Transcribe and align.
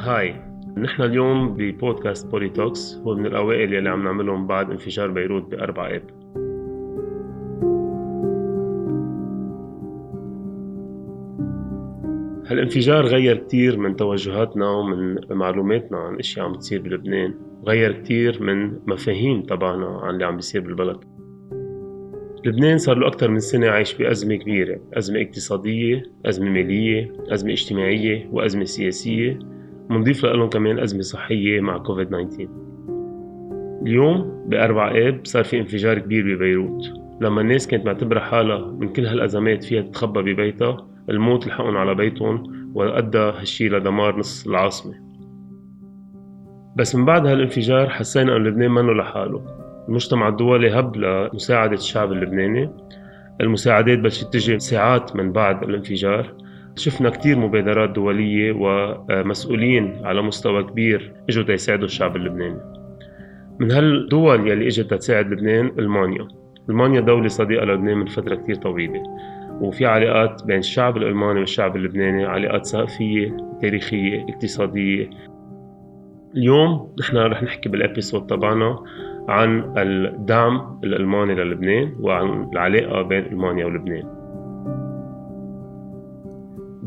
هاي 0.00 0.34
نحن 0.76 1.02
اليوم 1.02 1.54
ببودكاست 1.56 2.30
بولي 2.30 2.48
توكس 2.48 2.96
هو 2.96 3.14
من 3.14 3.26
الأوائل 3.26 3.74
يلي 3.74 3.88
عم 3.88 4.04
نعملهم 4.04 4.46
بعد 4.46 4.70
انفجار 4.70 5.10
بيروت 5.10 5.50
بأربع 5.50 5.96
آب 5.96 6.02
هالانفجار 12.46 13.06
غير 13.06 13.36
كتير 13.36 13.78
من 13.78 13.96
توجهاتنا 13.96 14.70
ومن 14.70 15.16
معلوماتنا 15.30 15.98
عن 15.98 16.18
أشياء 16.18 16.46
عم 16.46 16.54
تصير 16.54 16.82
بلبنان 16.82 17.34
غير 17.66 17.92
كتير 17.92 18.42
من 18.42 18.78
مفاهيم 18.86 19.42
تبعنا 19.42 20.00
عن 20.02 20.14
اللي 20.14 20.24
عم 20.24 20.36
بيصير 20.36 20.60
بالبلد. 20.60 20.98
لبنان 22.44 22.78
صار 22.78 22.98
له 22.98 23.06
أكثر 23.06 23.30
من 23.30 23.40
سنة 23.40 23.68
عايش 23.68 23.94
بأزمة 23.94 24.36
كبيرة 24.36 24.80
أزمة 24.94 25.22
اقتصادية 25.22 26.02
أزمة 26.26 26.50
مالية 26.50 27.12
أزمة 27.28 27.52
اجتماعية 27.52 28.28
وأزمة 28.32 28.64
سياسية. 28.64 29.59
ونضيف 29.90 30.24
لهم 30.24 30.48
كمان 30.48 30.78
أزمة 30.78 31.02
صحية 31.02 31.60
مع 31.60 31.78
كوفيد 31.78 32.08
19 32.08 32.48
اليوم 33.82 34.44
بأربع 34.46 34.92
آب 34.96 35.20
صار 35.24 35.44
في 35.44 35.58
انفجار 35.58 35.98
كبير 35.98 36.36
ببيروت. 36.36 36.82
لما 37.20 37.40
الناس 37.40 37.66
كانت 37.66 37.86
معتبرة 37.86 38.20
حالها 38.20 38.72
من 38.72 38.88
كل 38.88 39.06
هالأزمات 39.06 39.64
فيها 39.64 39.82
تتخبى 39.82 40.32
ببيتها 40.32 40.86
الموت 41.10 41.46
لحقهم 41.46 41.76
على 41.76 41.94
بيتهم 41.94 42.42
وأدى 42.74 43.18
هالشي 43.18 43.68
لدمار 43.68 44.18
نص 44.18 44.46
العاصمة. 44.46 44.94
بس 46.76 46.94
من 46.94 47.04
بعد 47.04 47.26
هالانفجار 47.26 47.88
حسينا 47.88 48.36
أن 48.36 48.44
لبنان 48.44 48.70
منه 48.70 48.92
لحاله. 48.92 49.44
المجتمع 49.88 50.28
الدولي 50.28 50.70
هب 50.70 50.96
لمساعدة 50.96 51.74
الشعب 51.74 52.12
اللبناني. 52.12 52.70
المساعدات 53.40 53.98
بلشت 53.98 54.32
تجي 54.32 54.58
ساعات 54.58 55.16
من 55.16 55.32
بعد 55.32 55.62
الانفجار. 55.62 56.34
شفنا 56.76 57.10
كتير 57.10 57.38
مبادرات 57.38 57.90
دولية 57.90 58.52
ومسؤولين 58.56 60.00
على 60.04 60.22
مستوى 60.22 60.62
كبير 60.62 61.12
إجوا 61.28 61.44
تيساعدوا 61.44 61.84
الشعب 61.84 62.16
اللبناني. 62.16 62.60
من 63.58 63.70
هالدول 63.70 64.48
يلي 64.48 64.66
إجت 64.66 64.94
تساعد 64.94 65.32
لبنان 65.32 65.72
ألمانيا. 65.78 66.28
ألمانيا 66.70 67.00
دولة 67.00 67.28
صديقة 67.28 67.64
للبنان 67.64 67.96
من 67.96 68.06
فترة 68.06 68.34
كتير 68.34 68.54
طويلة. 68.54 69.02
وفي 69.60 69.86
علاقات 69.86 70.44
بين 70.46 70.58
الشعب 70.58 70.96
الألماني 70.96 71.40
والشعب 71.40 71.76
اللبناني 71.76 72.24
علاقات 72.24 72.66
ثقافية 72.66 73.36
تاريخية 73.62 74.26
اقتصادية. 74.28 75.10
اليوم 76.36 76.94
نحن 77.00 77.16
رح 77.16 77.42
نحكي 77.42 77.68
بالابيسود 77.68 78.26
تبعنا 78.26 78.78
عن 79.28 79.72
الدعم 79.76 80.80
الألماني 80.84 81.34
للبنان 81.34 81.94
وعن 82.00 82.48
العلاقة 82.52 83.02
بين 83.02 83.26
ألمانيا 83.26 83.66
ولبنان. 83.66 84.19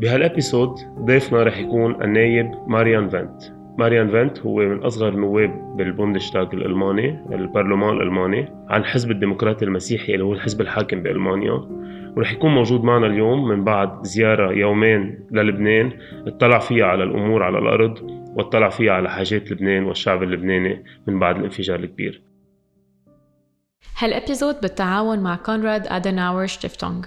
بهالابيسود 0.04 0.74
ضيفنا 1.04 1.42
رح 1.42 1.58
يكون 1.58 2.02
النايب 2.02 2.50
ماريان 2.66 3.08
فانت. 3.08 3.42
ماريان 3.78 4.10
فانت 4.10 4.38
هو 4.38 4.56
من 4.56 4.82
أصغر 4.82 5.08
النواب 5.08 5.76
بالبوندشتاغ 5.76 6.52
الألماني 6.52 7.24
البرلمان 7.32 7.96
الألماني 7.96 8.48
عن 8.68 8.84
حزب 8.84 9.10
الديمقراطي 9.10 9.64
المسيحي 9.64 10.14
اللي 10.14 10.24
هو 10.24 10.32
الحزب 10.32 10.60
الحاكم 10.60 11.02
بألمانيا. 11.02 11.52
ورح 12.16 12.32
يكون 12.32 12.54
موجود 12.54 12.84
معنا 12.84 13.06
اليوم 13.06 13.48
من 13.48 13.64
بعد 13.64 14.02
زيارة 14.02 14.52
يومين 14.52 15.28
للبنان 15.32 15.92
اطلع 16.26 16.58
فيها 16.58 16.86
على 16.86 17.04
الأمور 17.04 17.42
على 17.42 17.58
الأرض 17.58 18.10
واطلع 18.36 18.68
فيها 18.68 18.92
على 18.92 19.10
حاجات 19.10 19.52
لبنان 19.52 19.84
والشعب 19.84 20.22
اللبناني 20.22 20.84
من 21.06 21.18
بعد 21.18 21.36
الانفجار 21.36 21.78
الكبير. 21.80 22.22
هالابيزود 23.98 24.60
بالتعاون 24.62 25.18
مع 25.18 25.36
كونراد 25.36 25.86
أدناور 25.86 26.46
شتيفتونغ. 26.46 27.04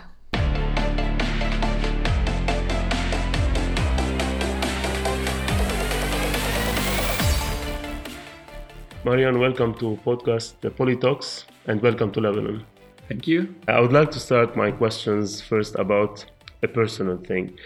Marian, 9.07 9.39
welcome 9.39 9.73
to 9.75 9.97
podcast 10.05 10.59
The 10.59 10.69
Polytalks 10.69 11.45
and 11.67 11.81
welcome 11.81 12.11
to 12.11 12.19
Lebanon. 12.19 12.65
Thank 13.07 13.25
you. 13.25 13.55
I 13.65 13.79
would 13.79 13.93
like 13.93 14.11
to 14.11 14.19
start 14.19 14.57
my 14.57 14.69
questions 14.69 15.39
first 15.39 15.75
about 15.75 16.25
a 16.61 16.67
personal 16.67 17.15
thing. 17.15 17.57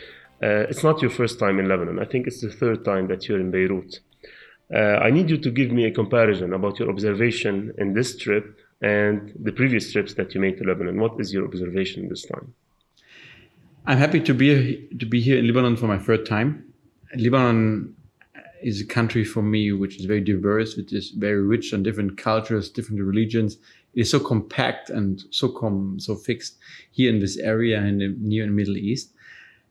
Uh, 0.43 0.69
it's 0.69 0.83
not 0.83 1.01
your 1.01 1.09
first 1.09 1.39
time 1.39 1.57
in 1.57 1.67
Lebanon. 1.67 1.97
I 1.97 2.05
think 2.05 2.27
it's 2.27 2.41
the 2.41 2.51
third 2.51 2.85
time 2.85 3.07
that 3.07 3.27
you're 3.27 3.39
in 3.39 3.49
Beirut. 3.49 4.01
Uh, 4.71 5.01
I 5.07 5.09
need 5.09 5.31
you 5.31 5.37
to 5.39 5.49
give 5.49 5.71
me 5.71 5.85
a 5.85 5.91
comparison 5.91 6.53
about 6.53 6.77
your 6.77 6.91
observation 6.91 7.73
in 7.79 7.95
this 7.95 8.15
trip 8.17 8.59
and 8.83 9.33
the 9.35 9.51
previous 9.51 9.91
trips 9.91 10.13
that 10.13 10.35
you 10.35 10.41
made 10.41 10.59
to 10.59 10.63
Lebanon. 10.63 10.99
What 10.99 11.19
is 11.19 11.33
your 11.33 11.45
observation 11.45 12.07
this 12.07 12.23
time? 12.23 12.53
I'm 13.87 13.97
happy 13.97 14.19
to 14.19 14.33
be 14.35 14.87
to 14.99 15.07
be 15.07 15.19
here 15.19 15.39
in 15.39 15.47
Lebanon 15.47 15.75
for 15.75 15.87
my 15.87 15.97
third 15.97 16.23
time. 16.23 16.71
Lebanon 17.15 17.95
is 18.63 18.81
a 18.81 18.85
country 18.85 19.23
for 19.23 19.41
me 19.41 19.71
which 19.71 19.97
is 19.99 20.05
very 20.05 20.21
diverse, 20.21 20.75
which 20.75 20.93
is 20.93 21.11
very 21.11 21.41
rich 21.41 21.73
on 21.73 21.83
different 21.83 22.17
cultures, 22.17 22.69
different 22.69 23.01
religions. 23.01 23.57
It 23.93 24.01
is 24.01 24.11
so 24.11 24.19
compact 24.19 24.89
and 24.89 25.23
so 25.31 25.49
com 25.49 25.99
so 25.99 26.15
fixed 26.15 26.57
here 26.91 27.09
in 27.09 27.19
this 27.19 27.37
area 27.37 27.81
in 27.81 27.97
the 27.97 28.15
near 28.19 28.43
and 28.43 28.55
Middle 28.55 28.77
East. 28.77 29.11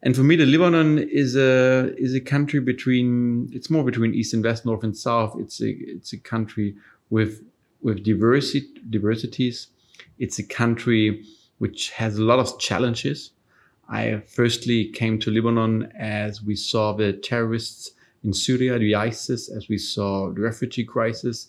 And 0.02 0.16
for 0.16 0.22
me, 0.22 0.36
the 0.36 0.46
Lebanon 0.46 0.98
is 0.98 1.36
a 1.36 1.94
is 1.98 2.14
a 2.14 2.20
country 2.20 2.60
between 2.60 3.50
it's 3.52 3.70
more 3.70 3.84
between 3.84 4.14
east 4.14 4.34
and 4.34 4.42
west, 4.44 4.64
north 4.64 4.84
and 4.84 4.96
south. 4.96 5.36
It's 5.38 5.60
a 5.60 5.70
it's 5.70 6.12
a 6.12 6.18
country 6.18 6.74
with 7.10 7.42
with 7.82 8.02
diversity 8.02 8.68
diversities. 8.88 9.68
It's 10.18 10.38
a 10.38 10.42
country 10.42 11.24
which 11.58 11.90
has 11.90 12.16
a 12.16 12.22
lot 12.22 12.38
of 12.38 12.58
challenges. 12.58 13.32
I 13.88 14.22
firstly 14.26 14.88
came 14.88 15.18
to 15.20 15.30
Lebanon 15.30 15.92
as 15.98 16.42
we 16.42 16.54
saw 16.54 16.92
the 16.92 17.12
terrorists 17.12 17.90
in 18.24 18.32
Syria, 18.32 18.78
the 18.78 18.94
ISIS, 18.94 19.48
as 19.48 19.68
we 19.68 19.78
saw 19.78 20.30
the 20.30 20.40
refugee 20.40 20.84
crisis. 20.84 21.48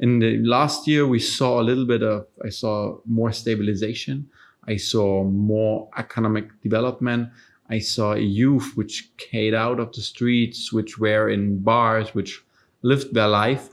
In 0.00 0.18
the 0.18 0.38
last 0.44 0.86
year, 0.86 1.06
we 1.06 1.18
saw 1.18 1.60
a 1.60 1.62
little 1.64 1.86
bit 1.86 2.02
of, 2.02 2.26
I 2.44 2.50
saw 2.50 2.98
more 3.06 3.32
stabilization. 3.32 4.28
I 4.66 4.76
saw 4.76 5.24
more 5.24 5.88
economic 5.96 6.60
development. 6.62 7.30
I 7.70 7.78
saw 7.78 8.12
a 8.12 8.20
youth 8.20 8.72
which 8.76 9.10
came 9.16 9.54
out 9.54 9.80
of 9.80 9.92
the 9.92 10.02
streets, 10.02 10.72
which 10.72 10.98
were 10.98 11.28
in 11.28 11.60
bars, 11.60 12.14
which 12.14 12.42
lived 12.82 13.14
their 13.14 13.28
life. 13.28 13.68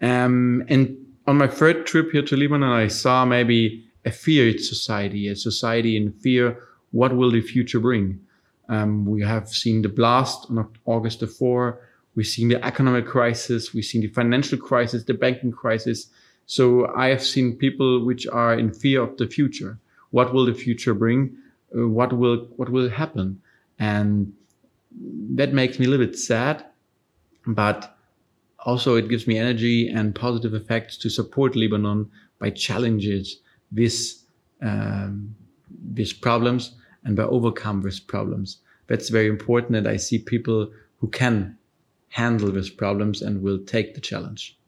Um, 0.00 0.64
and 0.68 0.96
on 1.26 1.36
my 1.38 1.46
third 1.46 1.86
trip 1.86 2.10
here 2.12 2.22
to 2.22 2.36
Lebanon, 2.36 2.70
I 2.70 2.88
saw 2.88 3.24
maybe 3.24 3.84
a 4.04 4.10
feared 4.10 4.60
society, 4.60 5.28
a 5.28 5.36
society 5.36 5.96
in 5.96 6.12
fear. 6.12 6.58
What 6.90 7.14
will 7.14 7.30
the 7.30 7.42
future 7.42 7.80
bring? 7.80 8.20
Um, 8.68 9.06
we 9.06 9.22
have 9.22 9.48
seen 9.48 9.82
the 9.82 9.88
blast 9.88 10.46
on 10.50 10.68
August 10.84 11.20
the 11.20 11.26
4. 11.26 11.80
We've 12.14 12.26
seen 12.26 12.48
the 12.48 12.64
economic 12.64 13.06
crisis. 13.06 13.72
We've 13.72 13.84
seen 13.84 14.02
the 14.02 14.08
financial 14.08 14.58
crisis, 14.58 15.04
the 15.04 15.14
banking 15.14 15.52
crisis. 15.52 16.08
So 16.46 16.92
I 16.96 17.08
have 17.08 17.22
seen 17.22 17.56
people 17.56 18.04
which 18.04 18.26
are 18.26 18.54
in 18.54 18.72
fear 18.72 19.02
of 19.02 19.16
the 19.16 19.26
future. 19.26 19.78
What 20.10 20.32
will 20.32 20.46
the 20.46 20.54
future 20.54 20.94
bring? 20.94 21.36
Uh, 21.76 21.88
what 21.88 22.12
will 22.12 22.48
what 22.56 22.70
will 22.70 22.88
happen? 22.88 23.40
And 23.78 24.32
that 25.34 25.52
makes 25.52 25.78
me 25.78 25.86
a 25.86 25.88
little 25.88 26.06
bit 26.06 26.18
sad, 26.18 26.64
but 27.46 27.96
also 28.60 28.96
it 28.96 29.08
gives 29.08 29.26
me 29.26 29.38
energy 29.38 29.88
and 29.88 30.14
positive 30.14 30.54
effects 30.54 30.96
to 30.98 31.10
support 31.10 31.54
Lebanon 31.54 32.10
by 32.38 32.50
challenges 32.50 33.40
this 33.70 34.24
um, 34.62 35.34
these 35.92 36.12
problems 36.12 36.72
and 37.08 37.16
by 37.16 37.22
overcome 37.22 37.80
these 37.80 37.98
problems. 37.98 38.58
That's 38.86 39.08
very 39.08 39.28
important. 39.28 39.76
And 39.76 39.88
I 39.88 39.96
see 39.96 40.18
people 40.18 40.70
who 40.98 41.08
can 41.08 41.56
handle 42.10 42.52
these 42.52 42.68
problems 42.68 43.22
and 43.22 43.42
will 43.42 43.60
take 43.64 43.94
the 43.94 44.00
challenge. 44.00 44.58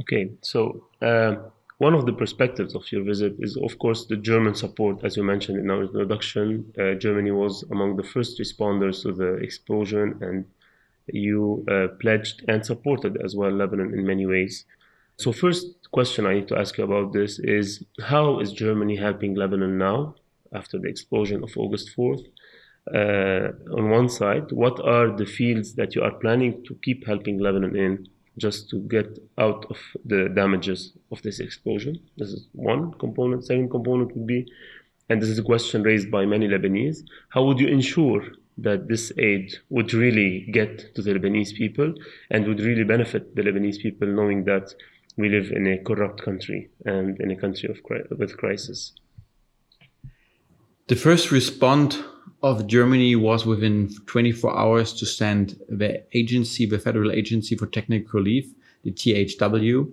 Okay, 0.00 0.30
so 0.42 0.84
uh, 1.02 1.34
one 1.78 1.94
of 1.94 2.06
the 2.06 2.12
perspectives 2.12 2.74
of 2.76 2.90
your 2.92 3.02
visit 3.02 3.34
is, 3.40 3.56
of 3.56 3.78
course, 3.80 4.06
the 4.06 4.16
German 4.16 4.54
support. 4.54 5.04
As 5.04 5.16
you 5.16 5.24
mentioned 5.24 5.58
in 5.58 5.70
our 5.70 5.82
introduction, 5.82 6.72
uh, 6.80 6.94
Germany 6.94 7.32
was 7.32 7.64
among 7.72 7.96
the 7.96 8.04
first 8.04 8.38
responders 8.38 9.02
to 9.02 9.12
the 9.12 9.34
explosion, 9.46 10.18
and 10.20 10.44
you 11.08 11.66
uh, 11.68 11.88
pledged 12.00 12.44
and 12.46 12.64
supported 12.64 13.20
as 13.24 13.34
well 13.34 13.50
Lebanon 13.50 13.92
in 13.92 14.06
many 14.06 14.24
ways. 14.24 14.64
So, 15.16 15.32
first 15.32 15.66
question 15.90 16.26
I 16.26 16.34
need 16.34 16.48
to 16.48 16.56
ask 16.56 16.78
you 16.78 16.84
about 16.84 17.12
this 17.12 17.40
is 17.40 17.84
how 18.04 18.38
is 18.38 18.52
Germany 18.52 18.96
helping 18.96 19.34
Lebanon 19.34 19.76
now 19.76 20.14
after 20.52 20.78
the 20.78 20.88
explosion 20.88 21.42
of 21.42 21.50
August 21.56 21.90
4th. 21.96 22.24
Uh, 22.94 23.52
on 23.76 23.90
one 23.90 24.08
side, 24.08 24.50
what 24.52 24.80
are 24.80 25.14
the 25.16 25.26
fields 25.26 25.74
that 25.74 25.94
you 25.94 26.02
are 26.02 26.12
planning 26.12 26.64
to 26.64 26.74
keep 26.82 27.06
helping 27.06 27.38
Lebanon 27.38 27.76
in 27.76 28.08
just 28.38 28.70
to 28.70 28.80
get 28.80 29.18
out 29.38 29.66
of 29.70 29.78
the 30.04 30.28
damages 30.34 30.92
of 31.12 31.22
this 31.22 31.40
explosion? 31.40 32.00
This 32.16 32.30
is 32.30 32.46
one 32.52 32.92
component. 32.94 33.44
Second 33.44 33.70
component 33.70 34.16
would 34.16 34.26
be, 34.26 34.50
and 35.08 35.20
this 35.20 35.28
is 35.28 35.38
a 35.38 35.42
question 35.42 35.82
raised 35.82 36.10
by 36.10 36.24
many 36.24 36.48
Lebanese, 36.48 37.04
how 37.28 37.44
would 37.44 37.60
you 37.60 37.68
ensure 37.68 38.24
that 38.58 38.88
this 38.88 39.12
aid 39.18 39.54
would 39.68 39.92
really 39.92 40.48
get 40.52 40.94
to 40.94 41.02
the 41.02 41.12
Lebanese 41.14 41.54
people 41.54 41.94
and 42.30 42.46
would 42.46 42.60
really 42.60 42.84
benefit 42.84 43.34
the 43.36 43.42
Lebanese 43.42 43.80
people 43.80 44.08
knowing 44.08 44.44
that 44.44 44.74
we 45.16 45.28
live 45.28 45.50
in 45.50 45.66
a 45.66 45.78
corrupt 45.78 46.22
country 46.22 46.68
and 46.84 47.20
in 47.20 47.30
a 47.30 47.36
country 47.36 47.68
of 47.68 47.78
with 48.18 48.36
crisis? 48.36 48.92
The 50.90 50.96
first 50.96 51.30
response 51.30 52.00
of 52.42 52.66
Germany 52.66 53.14
was 53.14 53.46
within 53.46 53.94
24 54.06 54.58
hours 54.58 54.92
to 54.94 55.06
send 55.06 55.56
the 55.68 56.02
agency, 56.14 56.66
the 56.66 56.80
Federal 56.80 57.12
Agency 57.12 57.54
for 57.54 57.68
Technical 57.68 58.18
Relief, 58.18 58.52
the 58.82 58.90
THW, 58.90 59.88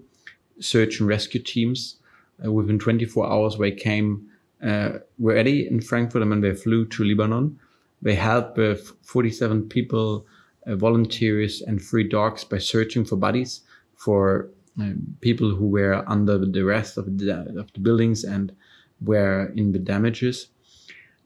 search 0.59 0.99
and 0.99 1.07
rescue 1.07 1.39
teams. 1.39 1.97
Uh, 2.43 2.51
within 2.51 2.79
24 2.79 3.31
hours, 3.31 3.59
they 3.59 3.69
came 3.69 4.27
uh, 4.65 4.93
ready 5.19 5.67
in 5.67 5.81
Frankfurt 5.81 6.23
and 6.23 6.31
then 6.31 6.41
they 6.41 6.55
flew 6.55 6.83
to 6.87 7.03
Lebanon. 7.03 7.59
They 8.01 8.15
helped 8.15 8.57
uh, 8.57 8.73
47 9.03 9.69
people, 9.69 10.25
uh, 10.65 10.77
volunteers, 10.77 11.61
and 11.61 11.79
three 11.79 12.05
dogs 12.05 12.43
by 12.43 12.57
searching 12.57 13.05
for 13.05 13.17
bodies 13.17 13.61
for 13.93 14.49
um, 14.79 15.15
people 15.21 15.53
who 15.53 15.67
were 15.67 16.03
under 16.07 16.39
the 16.39 16.63
rest 16.63 16.97
of 16.97 17.19
the, 17.19 17.41
of 17.55 17.71
the 17.73 17.81
buildings 17.81 18.23
and 18.23 18.51
were 18.99 19.53
in 19.55 19.73
the 19.73 19.79
damages. 19.93 20.47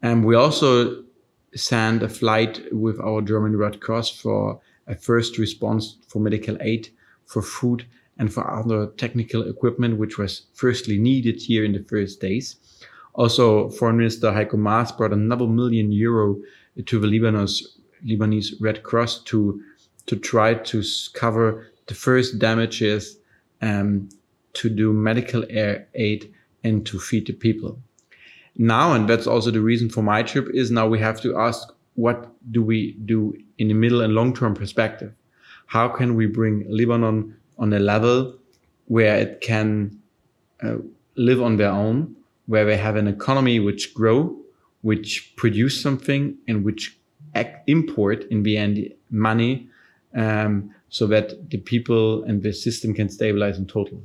And 0.01 0.25
we 0.25 0.36
also 0.36 1.03
sent 1.53 2.01
a 2.01 2.09
flight 2.09 2.62
with 2.71 3.00
our 3.00 3.21
German 3.21 3.57
Red 3.57 3.80
Cross 3.81 4.09
for 4.19 4.59
a 4.88 4.95
first 4.95 5.38
response 5.38 5.98
for 6.07 6.19
medical 6.19 6.57
aid, 6.62 6.89
for 7.25 7.42
food, 7.42 7.86
and 8.18 8.33
for 8.33 8.50
other 8.50 8.88
technical 8.98 9.48
equipment, 9.48 9.98
which 9.98 10.18
was 10.18 10.44
firstly 10.53 10.98
needed 10.98 11.42
here 11.42 11.63
in 11.63 11.74
the 11.74 11.83
first 11.83 12.19
days. 12.19 12.56
Also, 13.13 13.69
Foreign 13.69 13.98
Minister 13.98 14.31
Heiko 14.31 14.57
Maas 14.57 14.92
brought 14.92 15.13
another 15.13 15.48
million 15.48 15.92
euro 15.92 16.38
to 16.86 17.00
the 17.00 17.07
Lebanese, 17.07 17.63
Lebanese 18.06 18.54
Red 18.59 18.83
Cross 18.83 19.24
to, 19.25 19.62
to 20.06 20.15
try 20.15 20.54
to 20.54 20.83
cover 21.13 21.68
the 21.88 21.94
first 21.94 22.39
damages, 22.39 23.18
um, 23.62 24.09
to 24.54 24.69
do 24.69 24.94
medical 24.94 25.44
aid, 25.50 26.33
and 26.63 26.86
to 26.86 27.00
feed 27.00 27.27
the 27.27 27.33
people 27.33 27.80
now, 28.57 28.94
and 28.94 29.07
that's 29.07 29.27
also 29.27 29.51
the 29.51 29.62
reason 29.62 29.89
for 29.89 30.01
my 30.01 30.24
trip, 30.24 30.48
is 30.53 30.71
now 30.71 30.88
we 30.88 31.00
have 31.00 31.21
to 31.21 31.38
ask 31.38 31.69
what 31.95 32.31
do 32.51 32.63
we 32.63 32.94
do 33.06 33.36
in 33.57 33.68
the 33.68 33.74
middle 33.74 34.01
and 34.01 34.13
long 34.13 34.33
term 34.33 34.53
perspective? 34.53 35.13
How 35.68 35.88
can 35.88 36.15
we 36.15 36.25
bring 36.25 36.65
Lebanon 36.69 37.36
on 37.57 37.74
a 37.74 37.80
level 37.80 38.38
where 38.86 39.18
it 39.18 39.42
can 39.42 40.00
uh, 40.63 40.75
live 41.15 41.42
on 41.42 41.57
their 41.57 41.69
own, 41.69 42.15
where 42.48 42.65
they 42.65 42.77
have 42.77 42.95
an 42.95 43.07
economy 43.07 43.59
which 43.59 43.94
grow, 43.94 44.36
which 44.81 45.33
produce 45.36 45.81
something, 45.81 46.38
and 46.47 46.65
which 46.65 46.97
import 47.68 48.25
in 48.25 48.44
the 48.44 48.57
end 48.57 48.92
money, 49.09 49.69
um, 50.15 50.74
so 50.89 51.07
that 51.07 51.50
the 51.50 51.57
people 51.57 52.24
and 52.24 52.44
the 52.44 52.51
system 52.51 52.94
can 52.94 53.07
stabilize 53.07 53.57
in 53.57 53.65
total. 53.65 54.01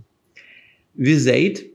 This 0.95 1.27
aid, 1.27 1.69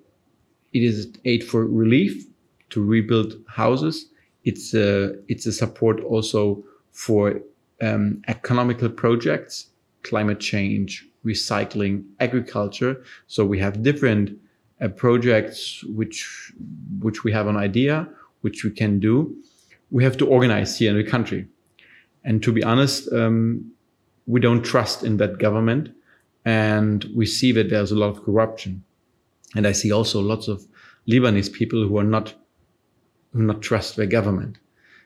it 0.72 0.84
is 0.84 1.12
aid 1.26 1.44
for 1.44 1.66
relief, 1.66 2.26
to 2.72 2.84
rebuild 2.84 3.36
houses. 3.48 4.10
It's 4.44 4.74
a 4.74 5.14
it's 5.28 5.46
a 5.46 5.52
support 5.52 6.02
also 6.02 6.64
for 6.92 7.40
um, 7.82 8.22
economical 8.28 8.90
projects, 8.90 9.68
climate 10.04 10.40
change, 10.40 11.08
recycling, 11.26 12.04
agriculture. 12.20 13.04
So 13.28 13.46
we 13.46 13.60
have 13.60 13.84
different 13.84 14.32
uh, 14.82 14.88
projects 14.90 15.84
which 15.84 16.52
which 17.00 17.24
we 17.24 17.32
have 17.32 17.48
an 17.48 17.58
idea, 17.58 18.08
which 18.42 18.64
we 18.64 18.72
can 18.72 19.00
do. 19.00 19.36
We 19.92 20.04
have 20.04 20.18
to 20.18 20.28
organize 20.28 20.80
here 20.80 20.92
in 20.92 20.98
the 20.98 21.10
country, 21.10 21.48
and 22.24 22.42
to 22.44 22.52
be 22.52 22.64
honest, 22.64 23.12
um, 23.14 23.72
we 24.26 24.40
don't 24.40 24.64
trust 24.64 25.04
in 25.04 25.18
that 25.18 25.38
government, 25.38 25.90
and 26.46 27.06
we 27.16 27.26
see 27.26 27.52
that 27.52 27.70
there's 27.70 27.92
a 27.92 27.96
lot 27.96 28.10
of 28.10 28.24
corruption, 28.24 28.84
and 29.56 29.68
I 29.68 29.74
see 29.74 29.92
also 29.92 30.22
lots 30.22 30.48
of 30.48 30.66
Lebanese 31.08 31.52
people 31.52 31.88
who 31.88 31.98
are 31.98 32.04
not 32.04 32.34
not 33.34 33.62
trust 33.62 33.96
the 33.96 34.08
government. 34.08 34.58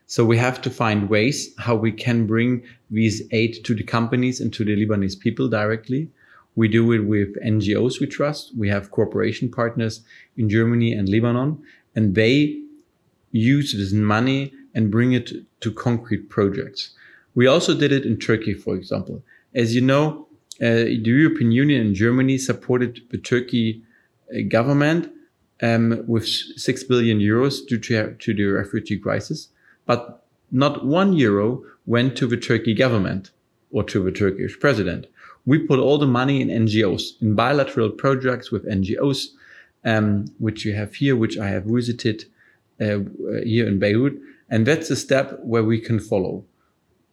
So 0.08 0.24
we 0.24 0.38
have 0.38 0.62
to 0.62 0.70
find 0.70 1.10
ways 1.10 1.54
how 1.58 1.76
we 1.76 1.92
can 1.92 2.28
bring 2.28 2.64
these 2.92 3.24
aid 3.32 3.64
to 3.66 3.74
the 3.74 3.84
companies 3.84 4.40
and 4.40 4.54
to 4.54 4.64
the 4.64 4.76
Lebanese 4.76 5.20
people 5.20 5.48
directly. 5.48 6.10
We 6.56 6.68
do 6.68 6.92
it 6.92 7.00
with 7.00 7.36
NGOs 7.44 8.00
we 8.00 8.08
trust. 8.08 8.52
We 8.56 8.70
have 8.70 8.92
cooperation 8.92 9.50
partners 9.50 10.02
in 10.38 10.50
Germany 10.50 10.94
and 10.94 11.10
Lebanon, 11.10 11.62
and 11.96 12.16
they 12.16 12.62
use 13.32 13.74
this 13.74 13.92
money 13.92 14.54
and 14.74 14.92
bring 14.92 15.14
it 15.14 15.32
to 15.62 15.72
concrete 15.72 16.30
projects. 16.30 16.92
We 17.34 17.48
also 17.48 17.78
did 17.78 17.92
it 17.92 18.06
in 18.06 18.18
Turkey, 18.18 18.54
for 18.54 18.76
example. 18.76 19.24
As 19.54 19.76
you 19.76 19.82
know, 19.82 20.28
uh, 20.62 20.86
the 20.86 21.02
European 21.04 21.52
Union 21.52 21.82
and 21.82 21.96
Germany 21.96 22.38
supported 22.38 23.02
the 23.10 23.18
Turkey 23.18 23.84
uh, 24.32 24.40
government 24.48 25.12
um, 25.62 26.04
with 26.08 26.28
6 26.28 26.84
billion 26.86 27.20
euros 27.20 27.66
due 27.68 27.80
to, 27.80 28.14
to 28.14 28.34
the 28.34 28.46
refugee 28.46 28.98
crisis, 28.98 29.50
but 29.86 30.24
not 30.52 30.86
one 30.86 31.14
euro 31.14 31.64
went 31.86 32.16
to 32.18 32.28
the 32.28 32.38
Turkey 32.38 32.74
government 32.74 33.32
or 33.72 33.84
to 33.84 34.04
the 34.04 34.12
Turkish 34.12 34.60
president. 34.60 35.08
We 35.46 35.60
put 35.60 35.80
all 35.80 35.98
the 35.98 36.08
money 36.08 36.42
in 36.42 36.48
NGOs, 36.48 37.22
in 37.22 37.36
bilateral 37.36 37.92
projects 37.92 38.52
with 38.52 38.66
NGOs, 38.66 39.28
um, 39.84 40.26
which 40.40 40.66
you 40.66 40.74
have 40.74 40.96
here, 40.96 41.16
which 41.16 41.38
I 41.38 41.50
have 41.50 41.66
visited 41.66 42.26
uh, 42.82 43.00
here 43.44 43.68
in 43.68 43.80
Beirut. 43.80 44.20
And 44.50 44.66
that's 44.66 44.90
a 44.90 44.96
step 44.96 45.40
where 45.42 45.64
we 45.64 45.80
can 45.80 46.00
follow. 46.00 46.44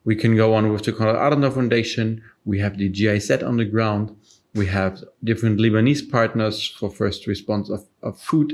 We 0.04 0.16
can 0.16 0.34
go 0.36 0.54
on 0.54 0.72
with 0.72 0.84
the 0.84 0.92
Konrad 0.92 1.16
Adenauer 1.16 1.54
Foundation. 1.54 2.22
We 2.44 2.58
have 2.58 2.78
the 2.78 2.88
GIZ 2.88 3.42
on 3.42 3.56
the 3.56 3.64
ground. 3.64 4.16
We 4.54 4.66
have 4.66 5.02
different 5.24 5.58
Lebanese 5.58 6.10
partners 6.10 6.66
for 6.66 6.90
first 6.90 7.26
response 7.26 7.70
of, 7.70 7.86
of 8.02 8.18
food, 8.20 8.52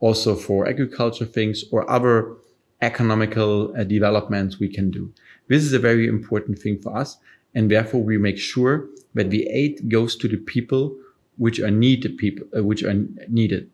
also 0.00 0.34
for 0.34 0.66
agriculture 0.66 1.26
things 1.26 1.64
or 1.70 1.88
other 1.88 2.36
economical 2.80 3.72
uh, 3.76 3.84
developments 3.84 4.58
we 4.58 4.68
can 4.68 4.90
do. 4.90 5.12
This 5.48 5.62
is 5.62 5.72
a 5.72 5.78
very 5.78 6.08
important 6.08 6.58
thing 6.58 6.80
for 6.80 6.96
us. 6.96 7.18
And 7.54 7.70
therefore 7.70 8.02
we 8.02 8.18
make 8.18 8.38
sure 8.38 8.88
that 9.14 9.30
the 9.30 9.46
aid 9.48 9.88
goes 9.88 10.16
to 10.16 10.28
the 10.28 10.38
people 10.38 10.96
which 11.36 11.60
are 11.60 11.70
needed 11.70 12.18
people, 12.18 12.46
uh, 12.56 12.64
which 12.64 12.82
are 12.82 12.94
needed. 13.28 13.70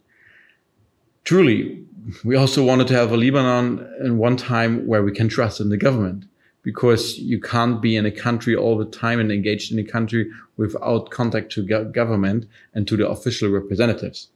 Truly, 1.25 1.85
we 2.25 2.37
also 2.37 2.65
wanted 2.65 2.89
to 2.89 2.94
have 2.94 3.12
a 3.12 3.17
Lebanon 3.17 3.87
in 4.05 4.19
one 4.19 4.37
time 4.37 4.87
where 4.87 5.03
we 5.03 5.12
can 5.12 5.29
trust 5.29 5.61
in 5.61 5.69
the 5.69 5.77
government 5.77 6.25
because 6.69 7.19
you 7.19 7.41
can't 7.41 7.81
be 7.81 7.97
in 7.97 8.05
a 8.05 8.11
country 8.11 8.55
all 8.55 8.76
the 8.76 8.85
time 8.85 9.19
and 9.20 9.32
engaged 9.32 9.73
in 9.73 9.79
a 9.79 9.91
country 9.97 10.31
without 10.59 11.09
contact 11.09 11.50
to 11.50 11.62
go- 11.62 11.87
government 11.87 12.44
and 12.75 12.87
to 12.87 12.94
the 12.94 13.09
official 13.09 13.49
representatives. 13.49 14.29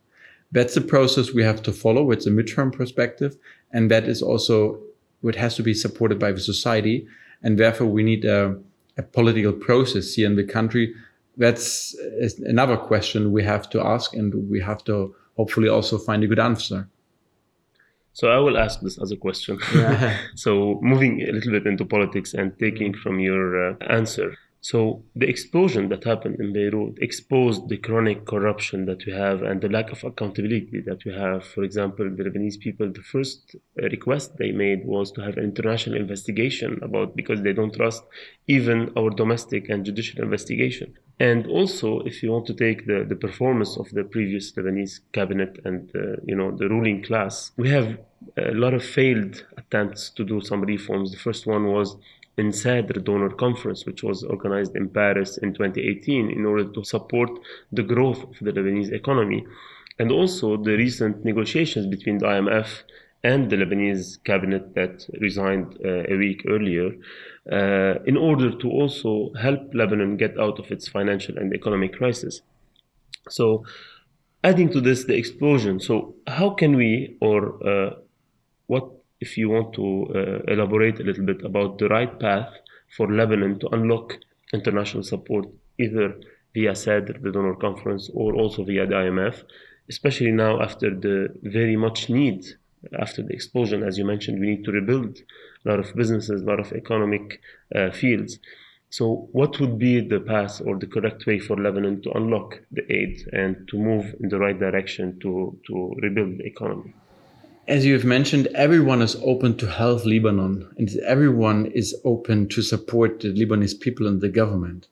That's 0.51 0.75
a 0.75 0.81
process 0.81 1.35
we 1.35 1.43
have 1.43 1.63
to 1.65 1.73
follow. 1.73 2.11
It's 2.11 2.27
a 2.27 2.31
midterm 2.31 2.73
perspective. 2.73 3.37
And 3.71 3.91
that 3.91 4.05
is 4.05 4.23
also 4.23 4.81
what 5.21 5.35
has 5.35 5.57
to 5.57 5.63
be 5.63 5.75
supported 5.75 6.19
by 6.19 6.33
the 6.33 6.41
society. 6.41 7.07
And 7.43 7.59
therefore 7.59 7.89
we 7.89 8.03
need 8.03 8.25
a, 8.25 8.59
a 8.97 9.03
political 9.03 9.53
process 9.53 10.15
here 10.15 10.27
in 10.27 10.37
the 10.37 10.45
country. 10.59 10.95
That's 11.37 11.95
uh, 11.99 12.31
another 12.47 12.79
question 12.79 13.33
we 13.33 13.45
have 13.45 13.69
to 13.69 13.87
ask 13.95 14.15
and 14.15 14.49
we 14.49 14.59
have 14.61 14.83
to 14.85 15.15
hopefully 15.37 15.69
also 15.69 15.99
find 15.99 16.25
a 16.25 16.27
good 16.27 16.39
answer. 16.39 16.89
So 18.13 18.29
I 18.29 18.39
will 18.39 18.59
ask 18.59 18.81
this 18.81 19.01
as 19.01 19.11
a 19.11 19.17
question. 19.17 19.59
Yeah. 19.75 20.19
so 20.35 20.79
moving 20.83 21.23
a 21.23 21.33
little 21.33 21.53
bit 21.53 21.67
into 21.67 21.85
politics 21.85 22.35
and 22.35 22.59
taking 22.59 22.95
from 22.95 23.21
your 23.21 23.71
uh, 23.71 23.77
answer. 23.89 24.35
So 24.65 25.03
the 25.17 25.29
explosion 25.29 25.89
that 25.89 26.05
happened 26.05 26.39
in 26.39 26.53
Beirut 26.53 26.97
exposed 27.01 27.69
the 27.69 27.79
chronic 27.79 28.27
corruption 28.27 28.87
that 28.87 29.05
we 29.05 29.13
have 29.13 29.43
and 29.43 29.61
the 29.61 29.69
lack 29.69 29.91
of 29.91 30.05
accountability 30.05 30.81
that 30.87 31.05
we 31.05 31.13
have. 31.13 31.45
For 31.45 31.65
example, 31.65 32.09
the 32.09 32.23
Lebanese 32.23 32.61
people, 32.61 32.89
the 32.93 33.03
first 33.03 33.57
uh, 33.57 33.89
request 33.89 34.37
they 34.39 34.53
made 34.53 34.87
was 34.87 35.11
to 35.13 35.21
have 35.23 35.37
an 35.37 35.43
international 35.43 35.97
investigation 35.97 36.79
about 36.81 37.17
because 37.17 37.43
they 37.43 37.53
don't 37.53 37.75
trust 37.75 38.05
even 38.47 38.93
our 38.97 39.11
domestic 39.11 39.69
and 39.69 39.85
judicial 39.85 40.23
investigation. 40.23 40.95
And 41.23 41.47
also, 41.47 42.01
if 42.01 42.21
you 42.21 42.33
want 42.33 42.47
to 42.47 42.55
take 42.55 42.85
the, 42.85 43.07
the 43.09 43.15
performance 43.15 43.77
of 43.77 43.89
the 43.91 44.03
previous 44.03 44.51
Lebanese 44.55 44.99
cabinet 45.13 45.61
and 45.65 45.89
uh, 45.95 46.17
you 46.25 46.35
know 46.35 46.51
the 46.51 46.69
ruling 46.69 47.01
class, 47.05 47.53
we 47.57 47.69
have 47.69 47.97
a 48.37 48.55
lot 48.65 48.75
of 48.75 48.85
failed 48.85 49.47
attempts 49.57 50.11
to 50.17 50.25
do 50.25 50.41
some 50.41 50.63
reforms. 50.63 51.13
The 51.13 51.23
first 51.29 51.47
one 51.47 51.65
was 51.69 51.97
in 52.37 52.49
CEDRE 52.51 53.05
Donor 53.05 53.31
Conference, 53.31 53.87
which 53.87 54.03
was 54.03 54.25
organized 54.25 54.75
in 54.75 54.89
Paris 54.89 55.39
in 55.39 55.55
2018 55.55 56.29
in 56.29 56.45
order 56.45 56.65
to 56.65 56.83
support 56.83 57.31
the 57.71 57.85
growth 57.85 58.25
of 58.25 58.37
the 58.41 58.51
Lebanese 58.51 58.93
economy. 58.93 59.47
And 60.01 60.11
also 60.11 60.57
the 60.57 60.77
recent 60.77 61.25
negotiations 61.25 61.87
between 61.87 62.19
the 62.19 62.27
IMF 62.27 62.83
and 63.25 63.51
the 63.51 63.57
Lebanese 63.57 64.23
cabinet 64.25 64.75
that 64.75 65.07
resigned 65.21 65.79
uh, 65.85 66.03
a 66.09 66.17
week 66.17 66.43
earlier 66.49 66.91
uh, 67.51 68.03
in 68.05 68.17
order 68.17 68.51
to 68.51 68.69
also 68.69 69.33
help 69.41 69.61
Lebanon 69.75 70.17
get 70.17 70.39
out 70.39 70.59
of 70.59 70.71
its 70.71 70.89
financial 70.89 71.39
and 71.39 71.55
economic 71.55 71.95
crisis. 71.95 72.43
So, 73.29 73.65
adding 74.43 74.71
to 74.71 74.81
this, 74.81 75.05
the 75.05 75.15
explosion. 75.15 75.79
So, 75.79 76.17
how 76.27 76.51
can 76.51 76.77
we, 76.77 77.17
or 77.21 77.41
uh, 77.67 77.95
what 78.67 78.91
if 79.21 79.39
you 79.39 79.49
want 79.51 79.73
to 79.75 79.87
uh, 80.15 80.53
elaborate 80.53 80.99
a 80.99 81.05
little 81.05 81.25
bit 81.25 81.45
about 81.45 81.79
the 81.79 81.89
right 81.89 82.19
path 82.19 82.53
for 82.97 83.07
Lebanon 83.11 83.61
to 83.61 83.69
unlock 83.69 84.19
international 84.53 85.05
support, 85.05 85.47
either 85.79 86.15
via 86.55 86.73
CEDRE, 86.73 87.23
the 87.23 87.31
donor 87.31 87.55
conference, 87.55 88.11
or 88.15 88.35
also 88.35 88.65
via 88.65 88.85
the 88.85 88.95
IMF, 88.95 89.45
especially 89.89 90.33
now 90.33 90.61
after 90.61 90.91
the 90.91 91.29
very 91.43 91.77
much 91.77 92.11
need 92.11 92.45
after 92.99 93.23
the 93.23 93.33
explosion, 93.33 93.83
as 93.83 93.99
you 93.99 94.05
mentioned, 94.05 94.41
we 94.41 94.47
need 94.47 94.65
to 94.65 94.73
rebuild 94.73 95.19
a 95.65 95.69
lot 95.69 95.81
of 95.81 95.95
businesses, 95.95 96.43
a 96.43 96.45
lot 96.45 96.61
of 96.61 96.73
economic 96.73 97.41
uh, 97.75 97.91
fields. 97.91 98.39
So, 98.91 99.29
what 99.33 99.59
would 99.59 99.79
be 99.79 100.01
the 100.01 100.21
path 100.21 100.61
or 100.65 100.79
the 100.79 100.87
correct 100.87 101.25
way 101.27 101.39
for 101.39 101.57
Lebanon 101.57 102.03
to 102.03 102.13
unlock 102.13 102.61
the 102.71 102.85
aid 102.93 103.27
and 103.33 103.67
to 103.69 103.79
move 103.79 104.15
in 104.21 104.29
the 104.29 104.39
right 104.39 104.59
direction 104.59 105.19
to, 105.21 105.59
to 105.67 105.95
rebuild 106.03 106.39
the 106.39 106.45
economy? 106.45 106.95
As 107.69 107.87
you 107.87 107.95
have 107.95 108.05
mentioned, 108.05 108.49
everyone 108.49 109.01
is 109.01 109.17
open 109.23 109.57
to 109.59 109.67
help 109.67 110.05
Lebanon, 110.05 110.69
and 110.77 110.91
everyone 111.07 111.67
is 111.67 111.95
open 112.05 112.49
to 112.49 112.61
support 112.61 113.21
the 113.21 113.33
Lebanese 113.33 113.81
people 113.81 114.07
and 114.07 114.21
the 114.21 114.29
government. 114.29 114.89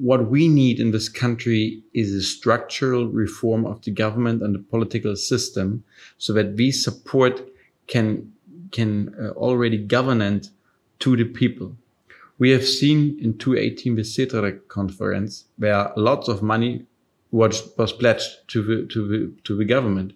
What 0.00 0.30
we 0.30 0.48
need 0.48 0.78
in 0.80 0.92
this 0.92 1.08
country 1.08 1.82
is 1.92 2.14
a 2.14 2.22
structural 2.22 3.08
reform 3.08 3.66
of 3.66 3.82
the 3.82 3.90
government 3.90 4.42
and 4.42 4.54
the 4.54 4.60
political 4.60 5.16
system 5.16 5.84
so 6.18 6.32
that 6.34 6.54
we 6.54 6.70
support 6.70 7.40
can, 7.86 8.32
can 8.70 9.14
uh, 9.20 9.30
already 9.30 9.78
govern 9.78 10.42
to 11.00 11.16
the 11.16 11.24
people 11.24 11.76
we 12.38 12.50
have 12.50 12.66
seen 12.66 13.18
in 13.20 13.36
2018 13.36 13.96
the 13.96 14.02
CEDRE 14.02 14.68
conference 14.68 15.44
where 15.56 15.92
lots 15.96 16.28
of 16.28 16.42
money 16.42 16.86
was, 17.30 17.70
was 17.76 17.92
pledged 17.92 18.48
to 18.48 18.62
the, 18.62 18.86
to, 18.86 19.08
the, 19.08 19.32
to 19.44 19.56
the 19.56 19.64
government, 19.64 20.12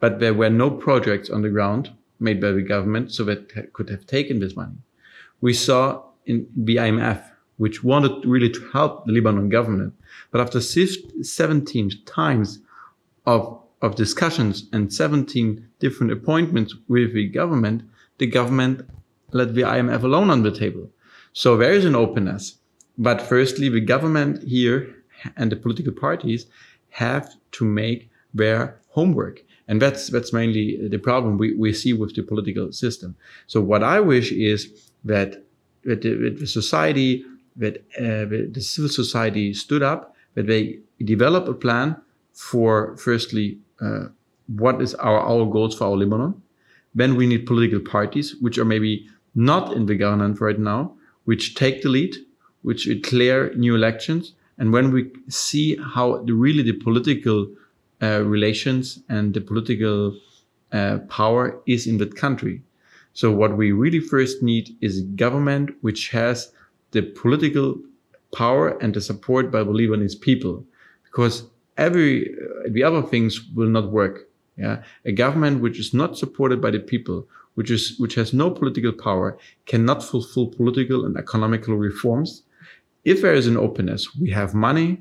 but 0.00 0.18
there 0.18 0.34
were 0.34 0.50
no 0.50 0.70
projects 0.70 1.30
on 1.30 1.42
the 1.42 1.48
ground 1.48 1.90
made 2.18 2.40
by 2.40 2.50
the 2.50 2.62
government 2.62 3.12
so 3.12 3.24
that 3.24 3.72
could 3.72 3.88
have 3.88 4.06
taken 4.06 4.40
this 4.40 4.56
money. 4.56 4.76
We 5.40 5.54
saw 5.54 6.02
in 6.26 6.48
the 6.56 6.76
IMF, 6.76 7.22
which 7.56 7.84
wanted 7.84 8.24
really 8.24 8.50
to 8.50 8.68
help 8.72 9.06
the 9.06 9.12
Lebanon 9.12 9.48
government, 9.48 9.94
but 10.30 10.40
after 10.40 10.60
17 10.60 11.90
times 12.06 12.58
of, 13.26 13.60
of 13.82 13.94
discussions 13.94 14.68
and 14.72 14.92
17 14.92 15.68
different 15.78 16.12
appointments 16.12 16.74
with 16.88 17.14
the 17.14 17.28
government, 17.28 17.82
the 18.18 18.26
government 18.26 18.88
let 19.32 19.54
the 19.54 19.62
IMF 19.62 20.02
alone 20.02 20.30
on 20.30 20.42
the 20.42 20.50
table. 20.50 20.88
So 21.32 21.56
there 21.56 21.72
is 21.72 21.84
an 21.84 21.94
openness. 21.94 22.58
But 22.98 23.22
firstly, 23.22 23.68
the 23.68 23.80
government 23.80 24.42
here 24.42 24.94
and 25.36 25.50
the 25.50 25.56
political 25.56 25.92
parties 25.92 26.46
have 26.90 27.34
to 27.52 27.64
make 27.64 28.10
their 28.34 28.80
homework. 28.88 29.42
And 29.68 29.80
that's, 29.80 30.08
that's 30.08 30.32
mainly 30.32 30.88
the 30.88 30.98
problem 30.98 31.38
we, 31.38 31.54
we 31.54 31.72
see 31.72 31.92
with 31.92 32.14
the 32.14 32.22
political 32.22 32.72
system. 32.72 33.16
So 33.46 33.60
what 33.60 33.82
I 33.82 34.00
wish 34.00 34.30
is 34.32 34.90
that, 35.04 35.44
that, 35.84 36.02
the, 36.02 36.14
that 36.14 36.38
the 36.40 36.46
society, 36.46 37.24
that 37.56 37.78
uh, 37.98 38.24
the 38.52 38.60
civil 38.60 38.88
society 38.88 39.52
stood 39.54 39.82
up, 39.82 40.14
that 40.34 40.46
they 40.46 40.78
develop 41.04 41.48
a 41.48 41.54
plan 41.54 41.96
for 42.32 42.96
firstly, 42.96 43.58
uh, 43.80 44.06
what 44.56 44.80
is 44.80 44.94
our, 44.96 45.20
our 45.20 45.44
goals 45.46 45.76
for 45.76 45.84
our 45.84 45.96
Lebanon. 45.96 46.40
Then 46.94 47.16
we 47.16 47.26
need 47.26 47.46
political 47.46 47.80
parties, 47.80 48.36
which 48.40 48.58
are 48.58 48.64
maybe 48.64 49.08
not 49.34 49.72
in 49.72 49.86
the 49.86 49.94
government 49.94 50.40
right 50.40 50.58
now, 50.58 50.92
which 51.24 51.54
take 51.54 51.82
the 51.82 51.88
lead, 51.88 52.16
which 52.62 52.84
declare 52.84 53.54
new 53.54 53.74
elections. 53.74 54.34
And 54.58 54.72
when 54.72 54.92
we 54.92 55.10
see 55.28 55.76
how 55.76 56.22
the, 56.22 56.34
really 56.34 56.62
the 56.62 56.74
political 56.74 57.48
uh, 58.02 58.22
relations 58.24 59.02
and 59.08 59.32
the 59.32 59.40
political 59.40 60.16
uh, 60.72 60.98
power 61.08 61.60
is 61.66 61.86
in 61.86 61.98
that 61.98 62.16
country. 62.16 62.62
So 63.14 63.30
what 63.30 63.56
we 63.56 63.72
really 63.72 64.00
first 64.00 64.42
need 64.42 64.76
is 64.80 64.98
a 64.98 65.02
government 65.02 65.70
which 65.82 66.08
has 66.10 66.52
the 66.92 67.02
political 67.02 67.76
power 68.34 68.78
and 68.78 68.94
the 68.94 69.00
support 69.00 69.50
by 69.50 69.62
the 69.62 69.70
Lebanese 69.70 70.18
people, 70.18 70.64
because 71.04 71.44
every 71.76 72.30
uh, 72.30 72.68
the 72.70 72.82
other 72.82 73.02
things 73.02 73.40
will 73.54 73.68
not 73.68 73.90
work. 73.90 74.28
Yeah, 74.56 74.82
a 75.04 75.12
government 75.12 75.62
which 75.62 75.78
is 75.78 75.94
not 75.94 76.18
supported 76.18 76.60
by 76.60 76.70
the 76.70 76.78
people, 76.78 77.26
which 77.54 77.70
is 77.70 77.98
which 77.98 78.14
has 78.14 78.32
no 78.32 78.50
political 78.50 78.92
power, 78.92 79.38
cannot 79.66 80.02
fulfill 80.02 80.46
political 80.46 81.04
and 81.06 81.16
economical 81.16 81.76
reforms. 81.76 82.42
If 83.04 83.22
there 83.22 83.34
is 83.34 83.46
an 83.46 83.56
openness, 83.56 84.14
we 84.14 84.30
have 84.30 84.54
money, 84.54 84.98